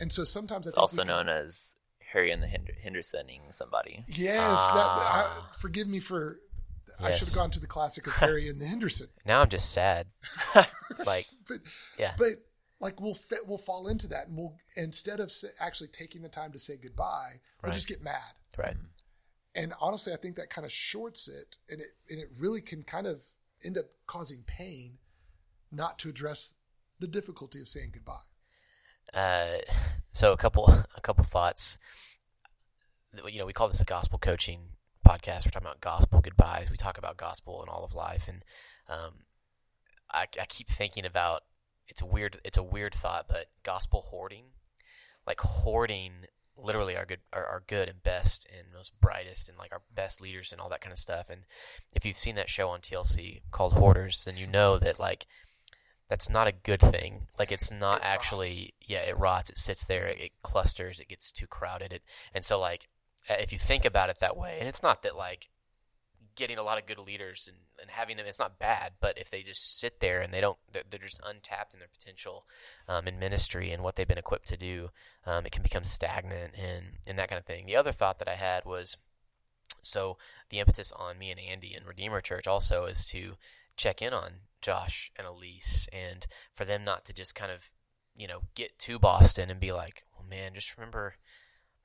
And 0.00 0.12
so 0.12 0.24
sometimes 0.24 0.66
I 0.66 0.68
It's 0.68 0.74
think 0.74 0.82
also 0.82 1.02
we 1.02 1.06
can- 1.06 1.26
known 1.26 1.28
as 1.28 1.76
Harry 2.12 2.30
and 2.30 2.42
the 2.42 2.46
Hinder- 2.46 2.74
Hendersoning 2.84 3.52
somebody. 3.52 4.04
Yes, 4.06 4.40
Ah. 4.42 4.74
that, 4.74 5.52
I, 5.52 5.56
forgive 5.58 5.88
me 5.88 6.00
for. 6.00 6.38
I 7.00 7.10
should 7.12 7.28
have 7.28 7.36
gone 7.36 7.50
to 7.52 7.60
the 7.60 7.66
classic 7.66 8.06
of 8.06 8.14
Harry 8.14 8.48
and 8.48 8.60
the 8.60 8.66
Henderson. 8.66 9.08
Now 9.26 9.40
I'm 9.40 9.48
just 9.48 9.72
sad. 9.72 10.06
like, 11.06 11.26
But 11.48 11.58
yeah. 11.98 12.14
but 12.18 12.34
like 12.80 13.00
we'll 13.00 13.14
fit, 13.14 13.46
we'll 13.46 13.58
fall 13.58 13.88
into 13.88 14.06
that 14.08 14.28
and 14.28 14.36
we'll 14.36 14.54
instead 14.76 15.20
of 15.20 15.32
actually 15.60 15.88
taking 15.88 16.22
the 16.22 16.28
time 16.28 16.52
to 16.52 16.58
say 16.58 16.76
goodbye 16.76 17.40
we'll 17.62 17.68
Right. 17.70 17.74
just 17.74 17.88
get 17.88 18.02
mad 18.02 18.34
Right. 18.58 18.76
and 19.54 19.72
honestly 19.80 20.12
i 20.12 20.16
think 20.16 20.36
that 20.36 20.50
kind 20.50 20.64
of 20.66 20.72
shorts 20.72 21.28
it 21.28 21.56
and 21.70 21.80
it 21.80 21.94
and 22.10 22.20
it 22.20 22.28
really 22.38 22.60
can 22.60 22.82
kind 22.82 23.06
of 23.06 23.20
end 23.64 23.78
up 23.78 23.86
causing 24.06 24.42
pain 24.46 24.98
not 25.72 25.98
to 26.00 26.08
address 26.10 26.56
the 26.98 27.06
difficulty 27.06 27.60
of 27.60 27.68
saying 27.68 27.90
goodbye 27.94 28.26
Uh, 29.14 29.58
so 30.12 30.32
a 30.32 30.36
couple 30.36 30.66
a 30.68 31.00
couple 31.00 31.24
thoughts. 31.24 31.78
You 33.30 33.38
know, 33.38 33.46
we 33.46 33.52
call 33.52 33.68
this 33.68 33.80
a 33.80 33.84
gospel 33.84 34.18
coaching 34.18 34.60
podcast. 35.04 35.44
We're 35.46 35.50
talking 35.52 35.66
about 35.68 35.80
gospel 35.80 36.20
goodbyes. 36.20 36.70
We 36.70 36.76
talk 36.76 36.98
about 36.98 37.16
gospel 37.16 37.60
and 37.60 37.68
all 37.68 37.84
of 37.84 37.94
life, 37.94 38.28
and 38.28 38.44
um, 38.88 39.24
I, 40.12 40.26
I 40.40 40.46
keep 40.48 40.68
thinking 40.68 41.04
about 41.04 41.42
it's 41.88 42.02
a 42.02 42.06
weird 42.06 42.40
it's 42.44 42.58
a 42.58 42.62
weird 42.62 42.94
thought, 42.94 43.26
but 43.28 43.46
gospel 43.62 44.02
hoarding, 44.08 44.46
like 45.26 45.40
hoarding 45.40 46.12
literally 46.56 46.96
our 46.96 47.04
good 47.04 47.18
our, 47.32 47.44
our 47.44 47.62
good 47.66 47.88
and 47.88 48.02
best 48.02 48.46
and 48.56 48.68
most 48.72 48.98
brightest 49.00 49.48
and 49.48 49.58
like 49.58 49.72
our 49.72 49.82
best 49.92 50.20
leaders 50.20 50.52
and 50.52 50.60
all 50.60 50.68
that 50.68 50.80
kind 50.80 50.92
of 50.92 50.98
stuff. 50.98 51.28
And 51.30 51.42
if 51.92 52.04
you've 52.04 52.16
seen 52.16 52.36
that 52.36 52.48
show 52.48 52.68
on 52.68 52.80
TLC 52.80 53.42
called 53.50 53.74
Hoarders, 53.74 54.24
then 54.24 54.36
you 54.36 54.46
know 54.46 54.78
that 54.78 54.98
like 54.98 55.26
that's 56.08 56.28
not 56.28 56.46
a 56.46 56.52
good 56.52 56.80
thing. 56.80 57.26
Like 57.38 57.50
it's 57.50 57.70
not 57.70 57.98
It 57.98 58.06
actually 58.06 58.46
rots. 58.46 58.70
yeah, 58.86 59.00
it 59.00 59.18
rots. 59.18 59.50
It 59.50 59.58
sits 59.58 59.86
there. 59.86 60.06
It, 60.06 60.32
clusters. 60.42 61.00
It 61.00 61.08
gets 61.08 61.32
too 61.32 61.46
crowded. 61.46 61.92
It, 61.92 62.02
and 62.34 62.44
so 62.44 62.60
like 62.60 62.88
if 63.28 63.52
you 63.52 63.58
think 63.58 63.84
about 63.84 64.10
it 64.10 64.20
that 64.20 64.36
way, 64.36 64.56
and 64.58 64.68
it's 64.68 64.82
not 64.82 65.02
that 65.02 65.16
like 65.16 65.48
getting 66.36 66.58
a 66.58 66.64
lot 66.64 66.78
of 66.78 66.86
good 66.86 66.98
leaders 66.98 67.48
and, 67.48 67.58
and 67.80 67.90
having 67.92 68.16
them, 68.16 68.26
it's 68.26 68.40
not 68.40 68.58
bad. 68.58 68.94
But 69.00 69.16
if 69.18 69.30
they 69.30 69.42
just 69.42 69.78
sit 69.78 70.00
there 70.00 70.20
and 70.20 70.34
they 70.34 70.40
don't, 70.40 70.58
they're, 70.72 70.82
they're 70.90 70.98
just 70.98 71.20
untapped 71.24 71.74
in 71.74 71.78
their 71.78 71.88
potential 71.88 72.44
um, 72.88 73.06
in 73.06 73.20
ministry 73.20 73.70
and 73.70 73.84
what 73.84 73.94
they've 73.94 74.08
been 74.08 74.18
equipped 74.18 74.48
to 74.48 74.56
do, 74.56 74.90
um, 75.26 75.46
it 75.46 75.52
can 75.52 75.62
become 75.62 75.84
stagnant 75.84 76.54
and 76.58 76.98
and 77.06 77.18
that 77.18 77.28
kind 77.28 77.38
of 77.38 77.46
thing. 77.46 77.66
The 77.66 77.76
other 77.76 77.92
thought 77.92 78.18
that 78.18 78.28
I 78.28 78.34
had 78.34 78.64
was 78.64 78.96
So 79.84 80.16
the 80.50 80.58
impetus 80.58 80.92
on 80.92 81.18
me 81.18 81.30
and 81.30 81.40
Andy 81.40 81.74
and 81.74 81.86
Redeemer 81.86 82.20
Church 82.20 82.46
also 82.46 82.86
is 82.86 83.06
to 83.06 83.34
check 83.76 84.02
in 84.02 84.12
on 84.12 84.32
Josh 84.60 85.12
and 85.16 85.26
Elise 85.26 85.88
and 85.92 86.26
for 86.52 86.64
them 86.64 86.84
not 86.84 87.04
to 87.06 87.12
just 87.12 87.34
kind 87.34 87.52
of, 87.52 87.72
you 88.16 88.26
know, 88.26 88.42
get 88.54 88.78
to 88.80 88.98
Boston 88.98 89.50
and 89.50 89.60
be 89.60 89.72
like, 89.72 90.04
well, 90.16 90.26
man, 90.28 90.54
just 90.54 90.76
remember, 90.76 91.16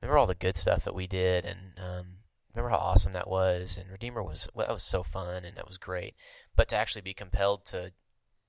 remember 0.02 0.18
all 0.18 0.26
the 0.28 0.36
good 0.36 0.56
stuff 0.58 0.84
that 0.86 0.96
we 0.96 1.08
did 1.08 1.46
and, 1.46 1.74
um, 1.78 2.06
remember 2.54 2.70
how 2.72 2.78
awesome 2.78 3.14
that 3.14 3.30
was 3.30 3.78
and 3.78 3.90
Redeemer 3.92 4.24
was, 4.24 4.48
well, 4.54 4.68
that 4.68 4.74
was 4.74 4.84
so 4.84 5.04
fun 5.04 5.46
and 5.46 5.56
that 5.58 5.68
was 5.68 5.78
great. 5.78 6.16
But 6.56 6.68
to 6.70 6.76
actually 6.78 7.02
be 7.04 7.14
compelled 7.14 7.66
to, 7.68 7.92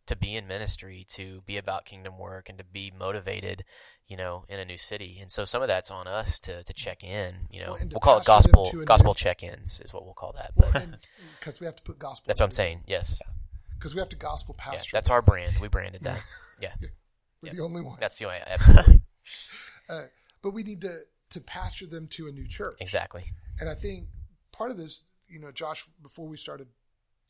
to 0.06 0.16
be 0.16 0.34
in 0.34 0.48
ministry, 0.48 1.06
to 1.10 1.42
be 1.46 1.56
about 1.56 1.84
kingdom 1.84 2.18
work 2.18 2.48
and 2.48 2.58
to 2.58 2.64
be 2.64 2.90
motivated, 2.96 3.62
you 4.08 4.16
know, 4.16 4.44
in 4.48 4.58
a 4.58 4.64
new 4.64 4.78
city. 4.78 5.18
And 5.20 5.30
so 5.30 5.44
some 5.44 5.62
of 5.62 5.68
that's 5.68 5.90
on 5.90 6.08
us 6.08 6.38
to, 6.40 6.64
to 6.64 6.72
check 6.72 7.04
in, 7.04 7.46
you 7.50 7.60
know, 7.60 7.72
Well, 7.72 7.80
we'll 7.90 8.00
call 8.00 8.18
it 8.18 8.24
gospel, 8.24 8.72
gospel 8.84 9.10
new- 9.10 9.14
check-ins 9.14 9.80
is 9.84 9.92
what 9.92 10.04
we'll 10.04 10.14
call 10.14 10.32
that. 10.32 10.52
Well, 10.56 10.72
because 11.38 11.60
we 11.60 11.66
have 11.66 11.76
to 11.76 11.82
put 11.82 11.98
gospel. 11.98 12.24
that's 12.26 12.40
what 12.40 12.46
I'm 12.46 12.50
saying. 12.52 12.84
Yes. 12.86 13.20
Because 13.78 13.94
we 13.94 14.00
have 14.00 14.08
to 14.08 14.16
gospel 14.16 14.56
Yeah, 14.58 14.72
pastor. 14.72 14.90
that's 14.92 15.10
our 15.10 15.22
brand. 15.22 15.54
We 15.60 15.68
branded 15.68 16.02
that. 16.04 16.22
Yeah. 16.60 16.72
We're 17.40 17.52
the 17.54 17.60
only 17.62 17.80
one. 17.80 17.96
That's 18.00 18.18
the 18.18 18.26
way, 18.26 18.42
absolutely. 18.46 19.00
Uh, 19.88 20.02
but 20.42 20.50
we 20.52 20.62
need 20.62 20.80
to 20.82 21.00
to 21.30 21.40
pastor 21.40 21.86
them 21.86 22.06
to 22.08 22.28
a 22.28 22.32
new 22.32 22.46
church. 22.46 22.76
Exactly. 22.80 23.32
And 23.58 23.68
I 23.68 23.74
think 23.74 24.08
part 24.52 24.70
of 24.70 24.76
this, 24.76 25.04
you 25.28 25.38
know, 25.38 25.50
Josh, 25.52 25.86
before 26.02 26.26
we 26.26 26.36
started 26.36 26.68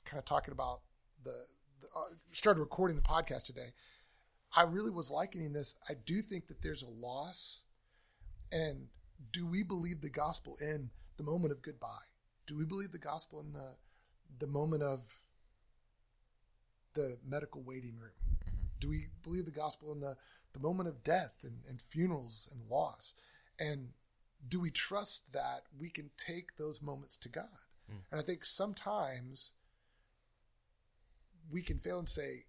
kind 0.05 0.19
of 0.19 0.25
talking 0.25 0.53
about 0.53 0.81
the, 1.23 1.35
the 1.81 1.87
uh, 1.89 2.15
started 2.33 2.61
recording 2.61 2.97
the 2.97 3.03
podcast 3.03 3.45
today, 3.45 3.73
I 4.55 4.63
really 4.63 4.91
was 4.91 5.11
likening 5.11 5.53
this. 5.53 5.77
I 5.89 5.95
do 5.95 6.23
think 6.23 6.49
that 6.49 6.63
there's 6.63 6.83
a 6.83 6.89
loss. 6.89 7.65
And 8.51 8.89
do 9.33 9.47
we 9.47 9.63
believe 9.63 10.01
the 10.01 10.11
gospel 10.11 10.57
in 10.61 10.91
the 11.17 11.23
moment 11.23 11.53
of 11.53 11.63
goodbye? 11.63 12.09
Do 12.47 12.57
we 12.57 12.65
believe 12.65 12.91
the 12.91 12.99
gospel 12.99 13.41
in 13.41 13.53
the 13.53 13.77
the 14.39 14.47
moment 14.47 14.83
of 14.83 15.01
the 16.95 17.19
medical 17.27 17.63
waiting 17.63 17.97
room? 17.99 18.39
Do 18.81 18.89
we 18.89 19.09
believe 19.23 19.45
the 19.45 19.51
gospel 19.51 19.93
in 19.93 20.01
the, 20.01 20.17
the 20.53 20.61
moment 20.61 20.89
of 20.89 21.05
death 21.05 21.35
and, 21.43 21.59
and 21.69 21.81
funerals 21.81 22.49
and 22.53 22.69
loss? 22.69 23.15
And 23.61 23.91
do 24.49 24.59
we 24.59 24.71
trust 24.71 25.33
that 25.33 25.65
we 25.79 25.91
can 25.91 26.11
take 26.17 26.57
those 26.57 26.81
moments 26.81 27.17
to 27.19 27.29
God? 27.29 27.45
Mm. 27.91 27.99
And 28.11 28.21
I 28.21 28.23
think 28.25 28.45
sometimes 28.45 29.53
we 31.51 31.63
can 31.63 31.79
fail 31.79 31.99
and 31.99 32.09
say, 32.09 32.45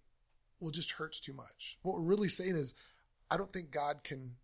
well, 0.58 0.70
it 0.70 0.74
just 0.74 0.92
hurts 0.92 1.20
too 1.20 1.32
much. 1.32 1.78
What 1.82 1.96
we're 1.96 2.02
really 2.02 2.28
saying 2.28 2.56
is, 2.56 2.74
I 3.30 3.36
don't 3.36 3.52
think 3.52 3.70
God 3.70 4.04
can 4.04 4.36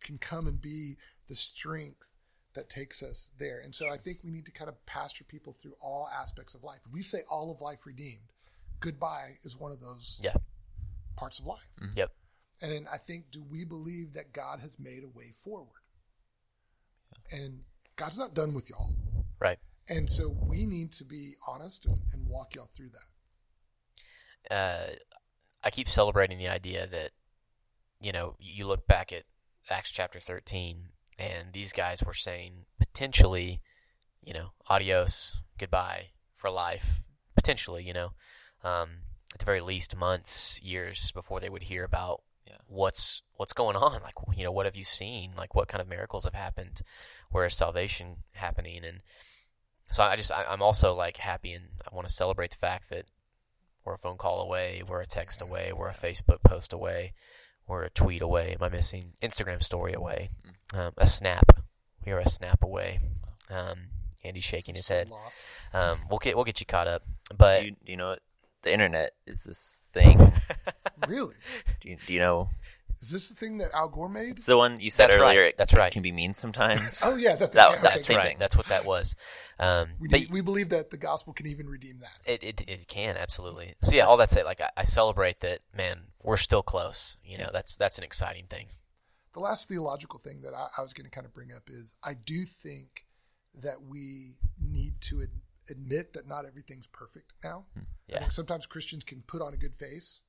can 0.00 0.16
come 0.18 0.46
and 0.46 0.60
be 0.60 0.96
the 1.26 1.34
strength 1.34 2.14
that 2.54 2.70
takes 2.70 3.02
us 3.02 3.30
there. 3.38 3.60
And 3.62 3.74
so 3.74 3.90
I 3.90 3.96
think 3.96 4.18
we 4.22 4.30
need 4.30 4.46
to 4.46 4.52
kind 4.52 4.68
of 4.68 4.86
pastor 4.86 5.24
people 5.24 5.52
through 5.52 5.74
all 5.80 6.08
aspects 6.16 6.54
of 6.54 6.62
life. 6.62 6.80
We 6.90 7.02
say 7.02 7.22
all 7.28 7.50
of 7.50 7.60
life 7.60 7.84
redeemed. 7.84 8.32
Goodbye 8.80 9.38
is 9.42 9.56
one 9.56 9.72
of 9.72 9.80
those 9.80 10.20
Yeah. 10.22 10.34
parts 11.16 11.40
of 11.40 11.46
life. 11.46 11.68
Yep. 11.96 12.12
And 12.60 12.88
I 12.88 12.96
think, 12.96 13.30
do 13.32 13.42
we 13.42 13.64
believe 13.64 14.12
that 14.14 14.32
God 14.32 14.60
has 14.60 14.78
made 14.78 15.02
a 15.02 15.08
way 15.08 15.32
forward? 15.32 15.82
And 17.30 17.60
God's 17.96 18.18
not 18.18 18.34
done 18.34 18.54
with 18.54 18.70
y'all. 18.70 18.94
Right. 19.40 19.58
And 19.88 20.08
so 20.08 20.28
we 20.28 20.66
need 20.66 20.92
to 20.92 21.04
be 21.04 21.36
honest 21.46 21.86
and, 21.86 21.98
and 22.12 22.26
walk 22.26 22.54
y'all 22.54 22.70
through 22.76 22.90
that. 22.90 24.54
Uh, 24.54 24.90
I 25.62 25.70
keep 25.70 25.88
celebrating 25.88 26.38
the 26.38 26.48
idea 26.48 26.86
that, 26.86 27.10
you 28.00 28.12
know, 28.12 28.36
you 28.38 28.66
look 28.66 28.86
back 28.86 29.12
at 29.12 29.24
Acts 29.70 29.90
chapter 29.90 30.20
13, 30.20 30.90
and 31.18 31.52
these 31.52 31.72
guys 31.72 32.02
were 32.02 32.14
saying 32.14 32.66
potentially, 32.78 33.60
you 34.22 34.32
know, 34.32 34.52
adios, 34.68 35.40
goodbye 35.58 36.08
for 36.34 36.50
life, 36.50 37.02
potentially, 37.34 37.82
you 37.82 37.92
know, 37.92 38.12
um, 38.62 38.88
at 39.34 39.40
the 39.40 39.44
very 39.44 39.60
least 39.60 39.96
months, 39.96 40.60
years 40.62 41.12
before 41.12 41.40
they 41.40 41.48
would 41.50 41.64
hear 41.64 41.84
about 41.84 42.22
Yeah. 42.46 42.56
what's 42.66 43.22
what's 43.36 43.52
going 43.52 43.76
on. 43.76 44.00
Like, 44.02 44.14
you 44.36 44.44
know, 44.44 44.52
what 44.52 44.66
have 44.66 44.76
you 44.76 44.84
seen? 44.84 45.32
Like, 45.36 45.54
what 45.54 45.68
kind 45.68 45.82
of 45.82 45.88
miracles 45.88 46.24
have 46.24 46.34
happened? 46.34 46.80
Where 47.30 47.46
is 47.46 47.54
salvation 47.54 48.18
happening? 48.32 48.84
And 48.84 49.00
so 49.90 50.02
I 50.02 50.16
just 50.16 50.32
I, 50.32 50.44
I'm 50.48 50.62
also 50.62 50.94
like 50.94 51.18
happy 51.18 51.52
and 51.52 51.64
I 51.90 51.94
want 51.94 52.06
to 52.06 52.12
celebrate 52.12 52.50
the 52.50 52.56
fact 52.56 52.90
that 52.90 53.06
we're 53.84 53.94
a 53.94 53.98
phone 53.98 54.18
call 54.18 54.40
away, 54.40 54.82
we're 54.86 55.00
a 55.00 55.06
text 55.06 55.40
away, 55.40 55.72
we're 55.74 55.88
a 55.88 55.94
Facebook 55.94 56.42
post 56.42 56.72
away, 56.72 57.14
we're 57.66 57.84
a 57.84 57.90
tweet 57.90 58.22
away. 58.22 58.54
Am 58.58 58.62
I 58.62 58.68
missing 58.68 59.12
Instagram 59.22 59.62
story 59.62 59.92
away? 59.94 60.30
Um, 60.74 60.92
a 60.96 61.06
snap. 61.06 61.62
We 62.04 62.12
are 62.12 62.18
a 62.18 62.28
snap 62.28 62.62
away. 62.62 63.00
Um, 63.50 63.88
Andy's 64.24 64.44
shaking 64.44 64.74
his 64.74 64.86
So 64.86 64.94
head. 64.94 65.08
Um, 65.72 66.00
we'll 66.10 66.18
get 66.18 66.36
we'll 66.36 66.44
get 66.44 66.60
you 66.60 66.66
caught 66.66 66.88
up. 66.88 67.02
But 67.36 67.64
you, 67.64 67.70
do 67.84 67.92
you 67.92 67.96
know 67.96 68.10
what 68.10 68.20
the 68.62 68.72
internet 68.72 69.12
is? 69.26 69.44
This 69.44 69.88
thing. 69.92 70.32
Really? 71.06 71.34
do, 71.80 71.90
you, 71.90 71.96
do 72.06 72.12
you 72.12 72.20
know? 72.20 72.50
Is 73.00 73.10
this 73.10 73.28
the 73.28 73.34
thing 73.34 73.58
that 73.58 73.72
Al 73.74 73.88
Gore 73.88 74.08
made? 74.08 74.30
It's 74.30 74.46
the 74.46 74.56
one 74.56 74.80
you 74.80 74.90
said 74.90 75.10
That's 75.10 75.20
right. 75.20 75.26
earlier. 75.36 75.44
it- 75.48 75.56
That's 75.58 75.72
it 75.72 75.78
right. 75.78 75.92
Can 75.92 76.02
be 76.02 76.10
mean 76.12 76.32
sometimes. 76.32 77.00
Oh 77.04 77.16
yeah, 77.16 77.36
that, 77.36 77.52
That- 77.54 77.70
yeah, 77.74 77.80
that 77.82 78.04
same 78.04 78.16
right, 78.16 78.26
thing. 78.30 78.36
that's 78.38 78.56
what 78.56 78.66
that 78.66 78.84
was. 78.84 79.14
Um, 79.60 79.90
We, 80.00 80.08
but 80.08 80.20
need- 80.20 80.30
we 80.30 80.40
believe 80.40 80.68
that 80.70 80.90
the 80.90 80.96
gospel 80.96 81.32
can 81.32 81.46
even 81.46 81.68
redeem 81.68 82.00
that. 82.00 82.18
It, 82.24 82.42
it 82.42 82.60
it 82.68 82.88
can 82.88 83.16
absolutely. 83.16 83.74
So 83.82 83.94
yeah, 83.94 84.04
all 84.06 84.16
that 84.16 84.32
said, 84.32 84.44
like 84.44 84.60
I, 84.60 84.70
I 84.76 84.84
celebrate 84.84 85.40
that. 85.40 85.60
Man, 85.76 86.08
we're 86.22 86.36
still 86.36 86.62
close. 86.62 87.16
You 87.24 87.38
know, 87.38 87.50
that's 87.52 87.76
that's 87.76 87.98
an 87.98 88.04
exciting 88.04 88.46
thing. 88.48 88.66
The 89.34 89.40
last 89.40 89.68
theological 89.68 90.18
thing 90.18 90.40
that 90.42 90.54
I, 90.54 90.66
I 90.78 90.82
was 90.82 90.92
going 90.92 91.04
to 91.04 91.10
kind 91.10 91.26
of 91.26 91.32
bring 91.32 91.52
up 91.52 91.64
is 91.68 91.94
I 92.02 92.14
do 92.14 92.44
think 92.44 93.04
that 93.54 93.82
we 93.82 94.34
need 94.60 95.00
to 95.02 95.22
ad- 95.22 95.40
admit 95.70 96.14
that 96.14 96.26
not 96.26 96.46
everything's 96.46 96.86
perfect 96.88 97.32
now. 97.44 97.66
I 97.76 97.80
Yeah. 98.08 98.18
think 98.20 98.32
sometimes 98.32 98.66
Christians 98.66 99.04
can 99.04 99.22
put 99.22 99.42
on 99.42 99.52
a 99.54 99.56
good 99.56 99.76
face, 99.76 100.22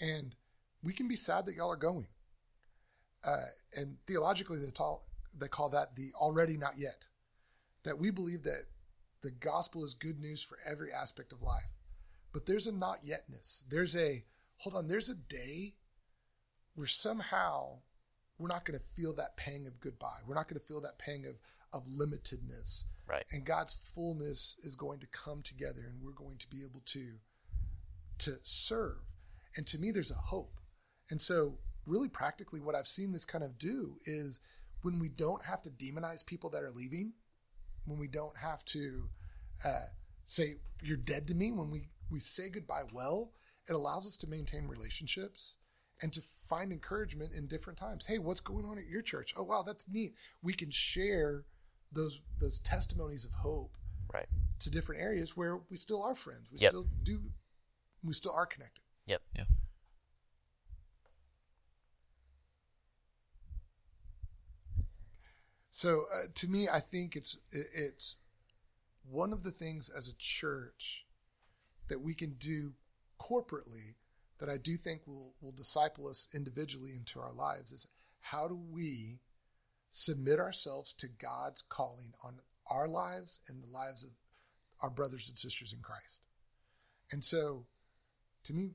and 0.00 0.34
we 0.82 0.92
can 0.92 1.08
be 1.08 1.16
sad 1.16 1.46
that 1.46 1.54
y'all 1.54 1.70
are 1.70 1.76
going. 1.76 2.08
Uh, 3.24 3.36
and 3.76 3.96
theologically, 4.06 4.58
they 4.58 4.70
call, 4.70 5.06
they 5.38 5.48
call 5.48 5.68
that 5.70 5.96
the 5.96 6.12
already 6.14 6.56
not 6.56 6.78
yet. 6.78 7.04
That 7.84 7.98
we 7.98 8.10
believe 8.10 8.42
that 8.44 8.66
the 9.22 9.30
gospel 9.30 9.84
is 9.84 9.94
good 9.94 10.20
news 10.20 10.42
for 10.42 10.58
every 10.66 10.92
aspect 10.92 11.32
of 11.32 11.42
life. 11.42 11.72
But 12.32 12.46
there's 12.46 12.66
a 12.66 12.72
not 12.72 13.02
yetness. 13.02 13.64
There's 13.68 13.96
a, 13.96 14.24
hold 14.58 14.76
on, 14.76 14.88
there's 14.88 15.10
a 15.10 15.14
day 15.14 15.74
where 16.74 16.86
somehow 16.86 17.78
we're 18.38 18.48
not 18.48 18.64
going 18.64 18.78
to 18.78 18.84
feel 18.96 19.14
that 19.14 19.36
pang 19.36 19.66
of 19.66 19.80
goodbye. 19.80 20.20
We're 20.26 20.34
not 20.34 20.48
going 20.48 20.60
to 20.60 20.66
feel 20.66 20.80
that 20.80 20.98
pang 20.98 21.26
of, 21.26 21.38
of 21.72 21.86
limitedness. 21.86 22.84
Right. 23.06 23.24
And 23.32 23.44
God's 23.44 23.74
fullness 23.74 24.56
is 24.62 24.76
going 24.76 25.00
to 25.00 25.06
come 25.06 25.42
together 25.42 25.82
and 25.86 26.00
we're 26.02 26.12
going 26.12 26.38
to 26.38 26.48
be 26.48 26.62
able 26.64 26.80
to 26.86 27.14
to 28.18 28.38
serve. 28.42 28.98
And 29.56 29.66
to 29.66 29.78
me 29.78 29.90
there's 29.90 30.10
a 30.10 30.14
hope. 30.14 30.59
And 31.10 31.20
so 31.20 31.58
really 31.86 32.08
practically 32.08 32.60
what 32.60 32.74
I've 32.74 32.86
seen 32.86 33.12
this 33.12 33.24
kind 33.24 33.44
of 33.44 33.58
do 33.58 33.96
is 34.04 34.40
when 34.82 34.98
we 34.98 35.08
don't 35.08 35.44
have 35.44 35.62
to 35.62 35.70
demonize 35.70 36.24
people 36.24 36.50
that 36.50 36.62
are 36.62 36.70
leaving, 36.70 37.12
when 37.84 37.98
we 37.98 38.06
don't 38.08 38.36
have 38.36 38.64
to 38.66 39.08
uh, 39.64 39.86
say 40.24 40.56
you're 40.82 40.96
dead 40.96 41.26
to 41.28 41.34
me, 41.34 41.52
when 41.52 41.70
we, 41.70 41.88
we 42.10 42.20
say 42.20 42.48
goodbye 42.48 42.84
well, 42.92 43.32
it 43.68 43.72
allows 43.74 44.06
us 44.06 44.16
to 44.18 44.26
maintain 44.26 44.66
relationships 44.66 45.56
and 46.02 46.12
to 46.14 46.22
find 46.48 46.72
encouragement 46.72 47.32
in 47.34 47.46
different 47.46 47.78
times. 47.78 48.06
Hey, 48.06 48.18
what's 48.18 48.40
going 48.40 48.64
on 48.64 48.78
at 48.78 48.86
your 48.86 49.02
church? 49.02 49.34
Oh 49.36 49.42
wow, 49.42 49.62
that's 49.66 49.86
neat. 49.88 50.14
We 50.42 50.54
can 50.54 50.70
share 50.70 51.44
those 51.92 52.20
those 52.38 52.58
testimonies 52.60 53.24
of 53.24 53.32
hope 53.32 53.76
Right. 54.12 54.26
to 54.60 54.70
different 54.70 55.02
areas 55.02 55.36
where 55.36 55.60
we 55.70 55.76
still 55.76 56.02
are 56.02 56.14
friends. 56.14 56.48
We 56.50 56.58
Yep. 56.58 56.70
still 56.70 56.86
do 57.02 57.20
we 58.02 58.14
still 58.14 58.32
are 58.32 58.46
connected. 58.46 58.82
Yep. 59.06 59.22
Yeah. 59.36 59.44
So 65.80 66.08
uh, 66.14 66.26
to 66.34 66.46
me, 66.46 66.68
I 66.68 66.78
think 66.78 67.16
it's 67.16 67.38
it's 67.50 68.16
one 69.10 69.32
of 69.32 69.44
the 69.44 69.50
things 69.50 69.88
as 69.88 70.10
a 70.10 70.18
church 70.18 71.06
that 71.88 72.02
we 72.02 72.12
can 72.12 72.34
do 72.34 72.74
corporately 73.18 73.94
that 74.40 74.50
I 74.50 74.58
do 74.58 74.76
think 74.76 75.06
will 75.06 75.32
will 75.40 75.52
disciple 75.52 76.06
us 76.06 76.28
individually 76.34 76.90
into 76.94 77.18
our 77.18 77.32
lives 77.32 77.72
is 77.72 77.88
how 78.20 78.46
do 78.46 78.54
we 78.54 79.20
submit 79.88 80.38
ourselves 80.38 80.92
to 80.98 81.08
God's 81.08 81.62
calling 81.62 82.12
on 82.22 82.40
our 82.66 82.86
lives 82.86 83.40
and 83.48 83.62
the 83.62 83.72
lives 83.72 84.04
of 84.04 84.10
our 84.82 84.90
brothers 84.90 85.30
and 85.30 85.38
sisters 85.38 85.72
in 85.72 85.80
Christ. 85.80 86.26
And 87.10 87.24
so 87.24 87.64
to 88.44 88.52
me, 88.52 88.72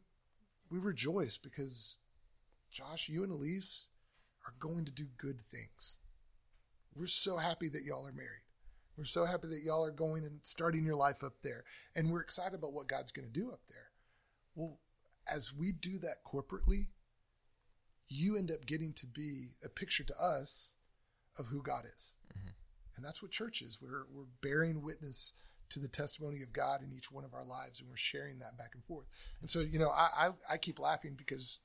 we 0.71 0.79
rejoice 0.79 1.37
because 1.37 1.97
Josh, 2.71 3.09
you 3.09 3.21
and 3.21 3.31
Elise 3.31 3.89
are 4.47 4.55
going 4.57 4.85
to 4.85 4.91
do 4.91 5.05
good 5.19 5.39
things. 5.39 5.97
We're 6.95 7.07
so 7.07 7.37
happy 7.37 7.69
that 7.69 7.83
y'all 7.83 8.07
are 8.07 8.13
married. 8.13 8.43
We're 8.97 9.03
so 9.03 9.25
happy 9.25 9.47
that 9.49 9.63
y'all 9.63 9.83
are 9.85 9.91
going 9.91 10.23
and 10.23 10.39
starting 10.43 10.85
your 10.85 10.95
life 10.95 11.23
up 11.23 11.41
there. 11.43 11.65
And 11.95 12.09
we're 12.09 12.21
excited 12.21 12.53
about 12.53 12.73
what 12.73 12.87
God's 12.87 13.11
going 13.11 13.27
to 13.27 13.39
do 13.39 13.51
up 13.51 13.61
there. 13.69 13.89
Well, 14.55 14.79
as 15.31 15.53
we 15.53 15.73
do 15.73 15.99
that 15.99 16.23
corporately, 16.25 16.87
you 18.07 18.37
end 18.37 18.51
up 18.51 18.65
getting 18.65 18.93
to 18.93 19.05
be 19.05 19.55
a 19.63 19.67
picture 19.69 20.03
to 20.05 20.13
us 20.17 20.75
of 21.37 21.47
who 21.47 21.61
God 21.61 21.83
is. 21.85 22.15
And 22.95 23.05
that's 23.05 23.21
what 23.21 23.31
church 23.31 23.61
is. 23.61 23.79
We're, 23.81 24.05
we're 24.13 24.27
bearing 24.41 24.81
witness 24.81 25.33
to 25.69 25.79
the 25.79 25.87
testimony 25.87 26.41
of 26.41 26.53
God 26.53 26.81
in 26.81 26.93
each 26.95 27.11
one 27.11 27.25
of 27.25 27.33
our 27.33 27.43
lives, 27.43 27.79
and 27.79 27.89
we're 27.89 27.97
sharing 27.97 28.39
that 28.39 28.57
back 28.57 28.71
and 28.73 28.83
forth. 28.83 29.07
And 29.41 29.49
so, 29.49 29.59
you 29.59 29.79
know, 29.79 29.89
I, 29.89 30.27
I, 30.27 30.29
I 30.53 30.57
keep 30.57 30.79
laughing 30.79 31.15
because 31.17 31.59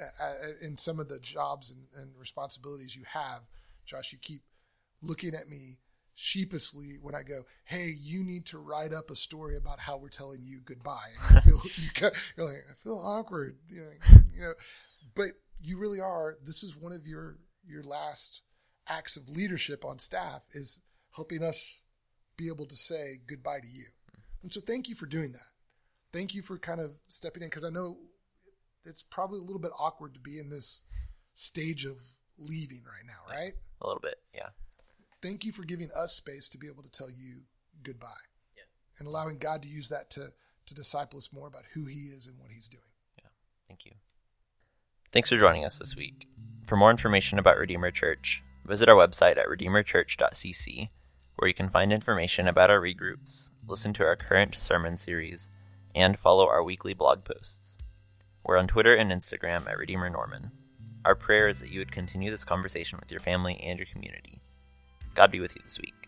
uh, 0.00 0.24
uh, 0.24 0.52
in 0.62 0.78
some 0.78 1.00
of 1.00 1.08
the 1.08 1.18
jobs 1.18 1.70
and, 1.70 1.86
and 2.00 2.12
responsibilities 2.18 2.96
you 2.96 3.02
have, 3.12 3.40
Josh, 3.84 4.12
you 4.12 4.18
keep 4.18 4.42
looking 5.04 5.34
at 5.34 5.48
me 5.48 5.78
sheepishly 6.14 6.96
when 7.00 7.14
I 7.14 7.22
go, 7.22 7.44
"Hey, 7.64 7.88
you 7.88 8.22
need 8.22 8.46
to 8.46 8.58
write 8.58 8.92
up 8.92 9.10
a 9.10 9.16
story 9.16 9.56
about 9.56 9.80
how 9.80 9.96
we're 9.96 10.08
telling 10.08 10.44
you 10.44 10.60
goodbye." 10.60 11.12
And 11.28 11.44
you 11.44 11.52
feel 11.52 12.12
you 12.36 12.42
are 12.42 12.46
like, 12.46 12.64
"I 12.70 12.74
feel 12.74 12.98
awkward," 12.98 13.58
you 13.68 13.80
know, 13.80 14.20
you 14.32 14.40
know, 14.42 14.54
but 15.14 15.30
you 15.60 15.78
really 15.78 16.00
are. 16.00 16.36
This 16.42 16.62
is 16.62 16.76
one 16.76 16.92
of 16.92 17.06
your 17.06 17.38
your 17.66 17.82
last 17.82 18.42
acts 18.86 19.16
of 19.16 19.28
leadership 19.28 19.84
on 19.84 19.98
staff 19.98 20.44
is 20.52 20.80
helping 21.12 21.42
us 21.42 21.82
be 22.36 22.48
able 22.48 22.66
to 22.66 22.76
say 22.76 23.20
goodbye 23.26 23.60
to 23.60 23.68
you. 23.68 23.86
And 24.42 24.52
so, 24.52 24.60
thank 24.60 24.88
you 24.88 24.94
for 24.94 25.06
doing 25.06 25.32
that. 25.32 25.52
Thank 26.12 26.34
you 26.34 26.42
for 26.42 26.58
kind 26.58 26.80
of 26.80 26.92
stepping 27.08 27.42
in 27.42 27.48
because 27.48 27.64
I 27.64 27.70
know 27.70 27.98
it's 28.84 29.02
probably 29.02 29.40
a 29.40 29.42
little 29.42 29.60
bit 29.60 29.72
awkward 29.78 30.14
to 30.14 30.20
be 30.20 30.38
in 30.38 30.50
this 30.50 30.84
stage 31.34 31.84
of 31.84 31.96
leaving 32.38 32.84
right 32.84 33.06
now, 33.06 33.28
right? 33.28 33.54
A 33.80 33.86
little 33.86 34.00
bit, 34.00 34.20
yeah 34.34 34.50
thank 35.24 35.44
you 35.44 35.52
for 35.52 35.64
giving 35.64 35.90
us 35.96 36.12
space 36.12 36.48
to 36.50 36.58
be 36.58 36.66
able 36.66 36.82
to 36.82 36.90
tell 36.90 37.10
you 37.10 37.42
goodbye. 37.82 38.28
Yeah. 38.56 38.64
And 38.98 39.08
allowing 39.08 39.38
God 39.38 39.62
to 39.62 39.68
use 39.68 39.88
that 39.88 40.10
to 40.10 40.28
to 40.66 40.74
disciple 40.74 41.18
us 41.18 41.32
more 41.32 41.46
about 41.46 41.64
who 41.74 41.84
he 41.84 42.06
is 42.06 42.26
and 42.26 42.38
what 42.38 42.50
he's 42.50 42.68
doing. 42.68 42.82
Yeah. 43.18 43.28
Thank 43.68 43.84
you. 43.84 43.92
Thanks 45.12 45.28
for 45.28 45.38
joining 45.38 45.64
us 45.64 45.78
this 45.78 45.94
week. 45.94 46.26
For 46.66 46.76
more 46.76 46.90
information 46.90 47.38
about 47.38 47.58
Redeemer 47.58 47.90
Church, 47.90 48.42
visit 48.64 48.88
our 48.88 48.96
website 48.96 49.36
at 49.36 49.46
redeemerchurch.cc, 49.46 50.88
where 51.36 51.48
you 51.48 51.54
can 51.54 51.68
find 51.68 51.92
information 51.92 52.48
about 52.48 52.70
our 52.70 52.80
regroups, 52.80 53.50
listen 53.66 53.92
to 53.94 54.04
our 54.04 54.16
current 54.16 54.54
sermon 54.54 54.96
series, 54.96 55.50
and 55.94 56.18
follow 56.18 56.48
our 56.48 56.64
weekly 56.64 56.94
blog 56.94 57.24
posts. 57.24 57.76
We're 58.42 58.56
on 58.56 58.66
Twitter 58.66 58.94
and 58.94 59.12
Instagram 59.12 59.68
at 59.68 59.76
Redeemer 59.76 60.08
Norman. 60.08 60.50
Our 61.04 61.14
prayer 61.14 61.48
is 61.48 61.60
that 61.60 61.70
you 61.70 61.80
would 61.80 61.92
continue 61.92 62.30
this 62.30 62.44
conversation 62.44 62.98
with 62.98 63.10
your 63.10 63.20
family 63.20 63.60
and 63.62 63.78
your 63.78 63.86
community. 63.92 64.40
God 65.14 65.30
be 65.30 65.40
with 65.40 65.54
you 65.56 65.62
this 65.64 65.78
week. 65.80 66.03